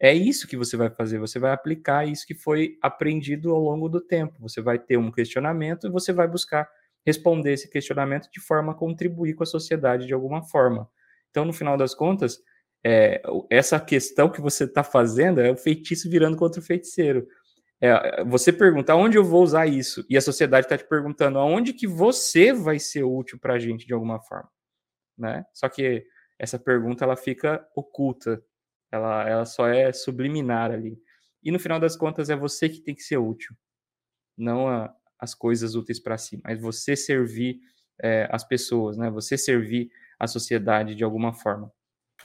é 0.00 0.12
isso 0.12 0.48
que 0.48 0.56
você 0.56 0.76
vai 0.76 0.90
fazer, 0.90 1.20
você 1.20 1.38
vai 1.38 1.52
aplicar 1.52 2.04
isso 2.08 2.26
que 2.26 2.34
foi 2.34 2.76
aprendido 2.82 3.52
ao 3.52 3.60
longo 3.60 3.88
do 3.88 4.00
tempo. 4.00 4.34
Você 4.40 4.60
vai 4.60 4.80
ter 4.80 4.96
um 4.96 5.12
questionamento 5.12 5.86
e 5.86 5.90
você 5.90 6.12
vai 6.12 6.26
buscar 6.26 6.68
responder 7.06 7.52
esse 7.52 7.70
questionamento 7.70 8.28
de 8.32 8.40
forma 8.40 8.72
a 8.72 8.74
contribuir 8.74 9.34
com 9.34 9.44
a 9.44 9.46
sociedade 9.46 10.08
de 10.08 10.12
alguma 10.12 10.42
forma. 10.42 10.90
Então, 11.30 11.44
no 11.44 11.52
final 11.52 11.76
das 11.76 11.94
contas, 11.94 12.42
é, 12.84 13.22
essa 13.48 13.78
questão 13.78 14.28
que 14.28 14.40
você 14.40 14.64
está 14.64 14.82
fazendo 14.82 15.40
é 15.40 15.52
o 15.52 15.56
feitiço 15.56 16.10
virando 16.10 16.36
contra 16.36 16.60
o 16.60 16.64
feiticeiro. 16.64 17.28
É, 17.80 18.24
você 18.24 18.52
pergunta 18.52 18.94
onde 18.94 19.18
eu 19.18 19.24
vou 19.24 19.42
usar 19.42 19.66
isso, 19.66 20.04
e 20.08 20.16
a 20.16 20.20
sociedade 20.20 20.66
está 20.66 20.78
te 20.78 20.84
perguntando 20.84 21.38
aonde 21.38 21.72
que 21.72 21.86
você 21.86 22.52
vai 22.52 22.78
ser 22.78 23.02
útil 23.02 23.38
para 23.38 23.54
a 23.54 23.58
gente 23.58 23.86
de 23.86 23.92
alguma 23.92 24.20
forma. 24.20 24.50
Né? 25.16 25.44
Só 25.52 25.68
que 25.68 26.04
essa 26.38 26.58
pergunta 26.58 27.04
ela 27.04 27.16
fica 27.16 27.66
oculta 27.74 28.42
ela, 28.90 29.28
ela 29.28 29.44
só 29.44 29.68
é 29.68 29.92
subliminar 29.92 30.70
ali. 30.70 30.98
E 31.42 31.50
no 31.50 31.58
final 31.58 31.78
das 31.78 31.96
contas 31.96 32.30
é 32.30 32.36
você 32.36 32.68
que 32.68 32.80
tem 32.80 32.94
que 32.94 33.02
ser 33.02 33.18
útil, 33.18 33.54
não 34.36 34.68
a, 34.68 34.92
as 35.18 35.34
coisas 35.34 35.74
úteis 35.74 36.00
para 36.00 36.18
si, 36.18 36.40
mas 36.42 36.60
você 36.60 36.96
servir 36.96 37.60
é, 38.02 38.28
as 38.30 38.44
pessoas, 38.44 38.96
né? 38.96 39.10
Você 39.10 39.38
servir 39.38 39.90
a 40.18 40.26
sociedade 40.26 40.94
de 40.94 41.04
alguma 41.04 41.32
forma. 41.32 41.72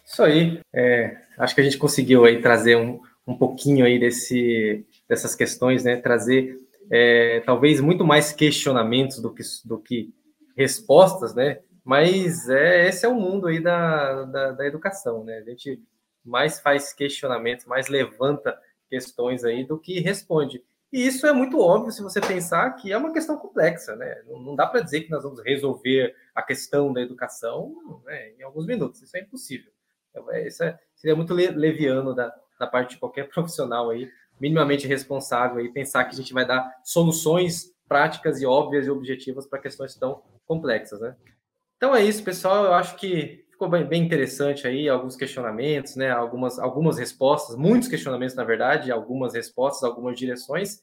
Isso 0.06 0.24
aí. 0.24 0.60
É, 0.74 1.24
acho 1.38 1.54
que 1.54 1.62
a 1.62 1.64
gente 1.64 1.78
conseguiu 1.78 2.26
aí 2.26 2.42
trazer 2.42 2.76
um, 2.76 3.00
um 3.26 3.38
pouquinho 3.38 3.86
aí 3.86 4.00
desse, 4.00 4.86
dessas 5.12 5.36
questões, 5.36 5.84
né? 5.84 5.98
Trazer 5.98 6.58
é, 6.90 7.42
talvez 7.42 7.82
muito 7.82 8.06
mais 8.06 8.32
questionamentos 8.32 9.20
do 9.20 9.34
que, 9.34 9.44
do 9.66 9.78
que 9.78 10.14
respostas, 10.56 11.36
né? 11.36 11.60
Mas 11.84 12.48
é, 12.48 12.88
esse 12.88 13.06
é 13.06 13.10
o 13.10 13.16
mundo 13.16 13.48
aí 13.48 13.60
da, 13.60 14.24
da, 14.24 14.52
da 14.54 14.66
educação, 14.66 15.26
né? 15.26 15.40
A 15.40 15.44
gente 15.44 15.84
mais 16.24 16.62
faz 16.62 16.94
questionamentos, 16.94 17.66
mais 17.66 17.90
levanta 17.90 18.58
questões 18.90 19.44
aí 19.44 19.66
do 19.66 19.78
que 19.78 20.00
responde. 20.00 20.64
E 20.94 21.06
isso 21.06 21.28
é 21.28 21.34
muito 21.34 21.60
óbvio 21.60 21.92
se 21.92 22.02
você 22.02 22.22
pensar 22.22 22.72
que 22.78 22.90
é 22.94 22.98
uma 22.98 23.12
questão 23.12 23.36
complexa, 23.36 23.98
né? 23.98 24.24
Não, 24.28 24.56
dá 24.56 24.66
para 24.66 24.80
dizer 24.80 25.02
que 25.02 25.12
nós 25.12 25.24
vamos 25.24 25.44
resolver 25.44 26.16
a 26.34 26.42
questão 26.42 26.94
da 26.94 27.02
educação 27.02 27.76
né, 28.06 28.30
em 28.40 28.44
alguns 28.44 28.66
minutos. 28.66 29.02
Isso 29.02 29.18
é 29.18 29.20
impossível. 29.20 29.74
É, 30.30 30.48
isso 30.48 30.64
é, 30.64 30.80
seria 30.96 31.18
muito 31.18 31.34
leviano 31.34 32.16
da, 32.16 32.34
da 32.58 32.68
parte 32.68 32.92
de 32.92 32.98
qualquer 32.98 33.28
profissional 33.34 33.90
aí, 33.90 34.10
minimamente 34.42 34.88
responsável, 34.88 35.60
aí, 35.60 35.70
pensar 35.70 36.04
que 36.06 36.16
a 36.16 36.18
gente 36.18 36.34
vai 36.34 36.46
dar 36.46 36.68
soluções 36.84 37.72
práticas 37.88 38.42
e 38.42 38.46
óbvias 38.46 38.88
e 38.88 38.90
objetivas 38.90 39.46
para 39.46 39.60
questões 39.60 39.94
tão 39.94 40.24
complexas, 40.48 41.00
né? 41.00 41.16
Então 41.78 41.96
é 41.96 42.04
isso, 42.04 42.24
pessoal. 42.24 42.66
Eu 42.66 42.74
acho 42.74 42.96
que 42.96 43.46
ficou 43.52 43.70
bem, 43.70 43.86
bem, 43.86 44.04
interessante 44.04 44.68
aí, 44.68 44.90
alguns 44.90 45.16
questionamentos, 45.16 45.96
né? 45.96 46.10
Algumas, 46.10 46.58
algumas 46.58 46.98
respostas, 46.98 47.56
muitos 47.56 47.88
questionamentos, 47.88 48.36
na 48.36 48.44
verdade, 48.44 48.92
algumas 48.92 49.36
respostas, 49.36 49.84
algumas 49.84 50.18
direções. 50.18 50.82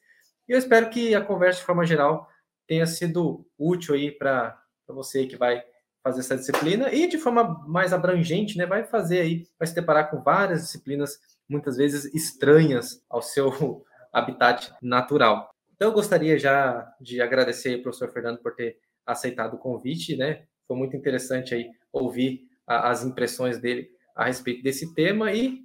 E 0.49 0.53
eu 0.53 0.59
espero 0.59 0.89
que 0.89 1.13
a 1.15 1.21
conversa, 1.21 1.59
de 1.59 1.67
forma 1.67 1.85
geral, 1.85 2.29
tenha 2.65 2.87
sido 2.87 3.45
útil 3.59 3.97
aí 3.97 4.13
para 4.13 4.57
você 4.87 5.27
que 5.27 5.37
vai 5.37 5.65
fazer 6.03 6.21
essa 6.21 6.37
disciplina 6.37 6.93
e 6.93 7.09
de 7.09 7.19
forma 7.19 7.65
mais 7.67 7.93
abrangente, 7.93 8.57
né? 8.57 8.67
Vai 8.67 8.85
fazer 8.85 9.21
aí, 9.21 9.47
vai 9.59 9.67
se 9.67 9.75
deparar 9.75 10.11
com 10.11 10.23
várias 10.23 10.63
disciplinas, 10.63 11.19
muitas 11.49 11.77
vezes 11.77 12.13
estranhas 12.15 13.03
ao 13.09 13.23
seu 13.23 13.85
habitat 14.13 14.73
natural. 14.81 15.51
Então, 15.75 15.89
eu 15.89 15.95
gostaria 15.95 16.39
já 16.39 16.93
de 17.01 17.21
agradecer 17.21 17.77
ao 17.77 17.83
professor 17.83 18.11
Fernando 18.13 18.39
por 18.39 18.55
ter 18.55 18.79
aceitado 19.07 19.55
o 19.55 19.59
convite, 19.59 20.17
né? 20.17 20.45
Foi 20.67 20.77
muito 20.77 20.97
interessante 20.97 21.55
aí 21.55 21.71
ouvir 21.93 22.49
a, 22.67 22.91
as 22.91 23.05
impressões 23.05 23.59
dele 23.59 23.89
a 24.15 24.25
respeito 24.25 24.63
desse 24.63 24.93
tema 24.95 25.33
e 25.33 25.61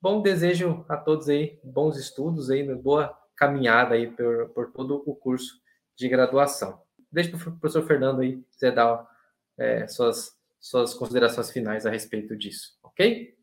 bom 0.00 0.22
desejo 0.22 0.84
a 0.88 0.96
todos 0.96 1.28
aí, 1.28 1.58
bons 1.64 1.98
estudos 1.98 2.50
aí, 2.50 2.62
boa 2.74 3.12
caminhada 3.34 3.94
aí 3.94 4.10
por, 4.10 4.48
por 4.50 4.72
todo 4.72 5.02
o 5.04 5.14
curso 5.14 5.60
de 5.96 6.08
graduação. 6.08 6.80
Deixa 7.10 7.30
para 7.30 7.48
o 7.48 7.58
professor 7.58 7.86
Fernando 7.86 8.20
aí, 8.20 8.42
quiser 8.52 8.72
dar 8.72 9.06
é, 9.58 9.86
suas, 9.86 10.32
suas 10.60 10.94
considerações 10.94 11.50
finais 11.50 11.86
a 11.86 11.90
respeito 11.90 12.36
disso, 12.36 12.78
ok? 12.82 13.34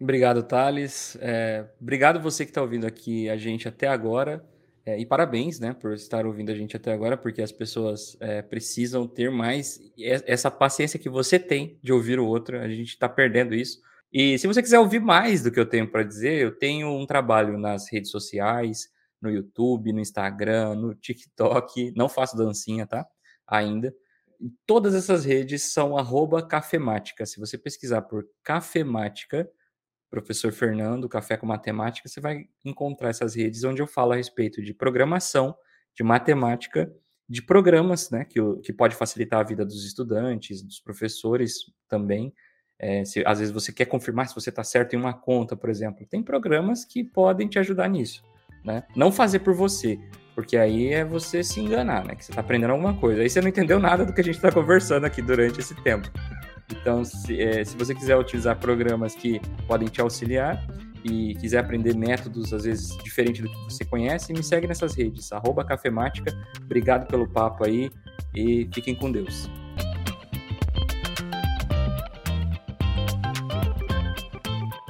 Obrigado, 0.00 0.42
Thales. 0.42 1.16
É, 1.20 1.68
obrigado 1.80 2.20
você 2.20 2.44
que 2.44 2.50
está 2.50 2.62
ouvindo 2.62 2.86
aqui 2.86 3.28
a 3.28 3.36
gente 3.36 3.68
até 3.68 3.86
agora. 3.86 4.44
É, 4.84 4.98
e 4.98 5.04
parabéns, 5.04 5.60
né, 5.60 5.74
por 5.74 5.92
estar 5.92 6.24
ouvindo 6.24 6.50
a 6.50 6.54
gente 6.54 6.74
até 6.74 6.90
agora, 6.90 7.16
porque 7.16 7.42
as 7.42 7.52
pessoas 7.52 8.16
é, 8.18 8.40
precisam 8.40 9.06
ter 9.06 9.30
mais 9.30 9.78
essa 10.26 10.50
paciência 10.50 10.98
que 10.98 11.08
você 11.08 11.38
tem 11.38 11.78
de 11.82 11.92
ouvir 11.92 12.18
o 12.18 12.26
outro. 12.26 12.58
A 12.58 12.68
gente 12.68 12.88
está 12.88 13.08
perdendo 13.08 13.54
isso. 13.54 13.78
E 14.12 14.38
se 14.38 14.46
você 14.46 14.62
quiser 14.62 14.78
ouvir 14.78 15.00
mais 15.00 15.42
do 15.42 15.52
que 15.52 15.60
eu 15.60 15.66
tenho 15.66 15.86
para 15.86 16.02
dizer, 16.02 16.40
eu 16.40 16.50
tenho 16.50 16.88
um 16.88 17.06
trabalho 17.06 17.58
nas 17.58 17.92
redes 17.92 18.10
sociais, 18.10 18.88
no 19.20 19.30
YouTube, 19.30 19.92
no 19.92 20.00
Instagram, 20.00 20.74
no 20.74 20.94
TikTok. 20.94 21.92
Não 21.94 22.08
faço 22.08 22.36
dancinha, 22.36 22.86
tá? 22.86 23.06
Ainda. 23.46 23.94
Todas 24.66 24.94
essas 24.94 25.24
redes 25.24 25.62
são 25.62 25.96
arroba 25.96 26.46
cafemática. 26.46 27.26
Se 27.26 27.38
você 27.38 27.58
pesquisar 27.58 28.02
por 28.02 28.26
cafemática, 28.42 29.48
professor 30.10 30.52
Fernando, 30.52 31.08
Café 31.08 31.36
com 31.36 31.46
Matemática, 31.46 32.08
você 32.08 32.20
vai 32.20 32.46
encontrar 32.64 33.10
essas 33.10 33.34
redes 33.34 33.62
onde 33.64 33.80
eu 33.80 33.86
falo 33.86 34.12
a 34.12 34.16
respeito 34.16 34.62
de 34.62 34.74
programação, 34.74 35.54
de 35.94 36.02
matemática, 36.02 36.92
de 37.28 37.40
programas, 37.40 38.10
né, 38.10 38.24
que, 38.24 38.40
que 38.64 38.72
pode 38.72 38.96
facilitar 38.96 39.38
a 39.38 39.44
vida 39.44 39.64
dos 39.64 39.84
estudantes, 39.84 40.62
dos 40.62 40.80
professores 40.80 41.58
também. 41.88 42.34
É, 42.76 43.04
se, 43.04 43.22
às 43.24 43.38
vezes 43.38 43.54
você 43.54 43.72
quer 43.72 43.84
confirmar 43.84 44.26
se 44.26 44.34
você 44.34 44.50
está 44.50 44.64
certo 44.64 44.94
em 44.94 44.98
uma 44.98 45.14
conta, 45.14 45.56
por 45.56 45.70
exemplo, 45.70 46.04
tem 46.06 46.22
programas 46.22 46.84
que 46.84 47.04
podem 47.04 47.46
te 47.46 47.58
ajudar 47.58 47.88
nisso, 47.88 48.24
né? 48.64 48.84
Não 48.96 49.12
fazer 49.12 49.40
por 49.40 49.54
você, 49.54 50.00
porque 50.40 50.56
aí 50.56 50.88
é 50.88 51.04
você 51.04 51.44
se 51.44 51.60
enganar, 51.60 52.02
né? 52.02 52.14
Que 52.14 52.24
você 52.24 52.32
está 52.32 52.40
aprendendo 52.40 52.70
alguma 52.70 52.94
coisa. 52.94 53.20
Aí 53.20 53.28
você 53.28 53.42
não 53.42 53.48
entendeu 53.48 53.78
nada 53.78 54.06
do 54.06 54.12
que 54.14 54.22
a 54.22 54.24
gente 54.24 54.36
está 54.36 54.50
conversando 54.50 55.04
aqui 55.04 55.20
durante 55.20 55.60
esse 55.60 55.74
tempo. 55.82 56.10
Então, 56.72 57.04
se, 57.04 57.38
é, 57.38 57.62
se 57.62 57.76
você 57.76 57.94
quiser 57.94 58.16
utilizar 58.16 58.58
programas 58.58 59.14
que 59.14 59.38
podem 59.66 59.86
te 59.86 60.00
auxiliar 60.00 60.66
e 61.04 61.34
quiser 61.34 61.58
aprender 61.58 61.94
métodos, 61.94 62.54
às 62.54 62.64
vezes, 62.64 62.96
diferente 63.04 63.42
do 63.42 63.50
que 63.50 63.64
você 63.64 63.84
conhece, 63.84 64.32
me 64.32 64.42
segue 64.42 64.66
nessas 64.66 64.94
redes, 64.94 65.30
arroba 65.30 65.62
Cafemática. 65.62 66.34
Obrigado 66.62 67.06
pelo 67.06 67.28
papo 67.28 67.66
aí 67.66 67.90
e 68.34 68.66
fiquem 68.72 68.94
com 68.94 69.12
Deus. 69.12 69.50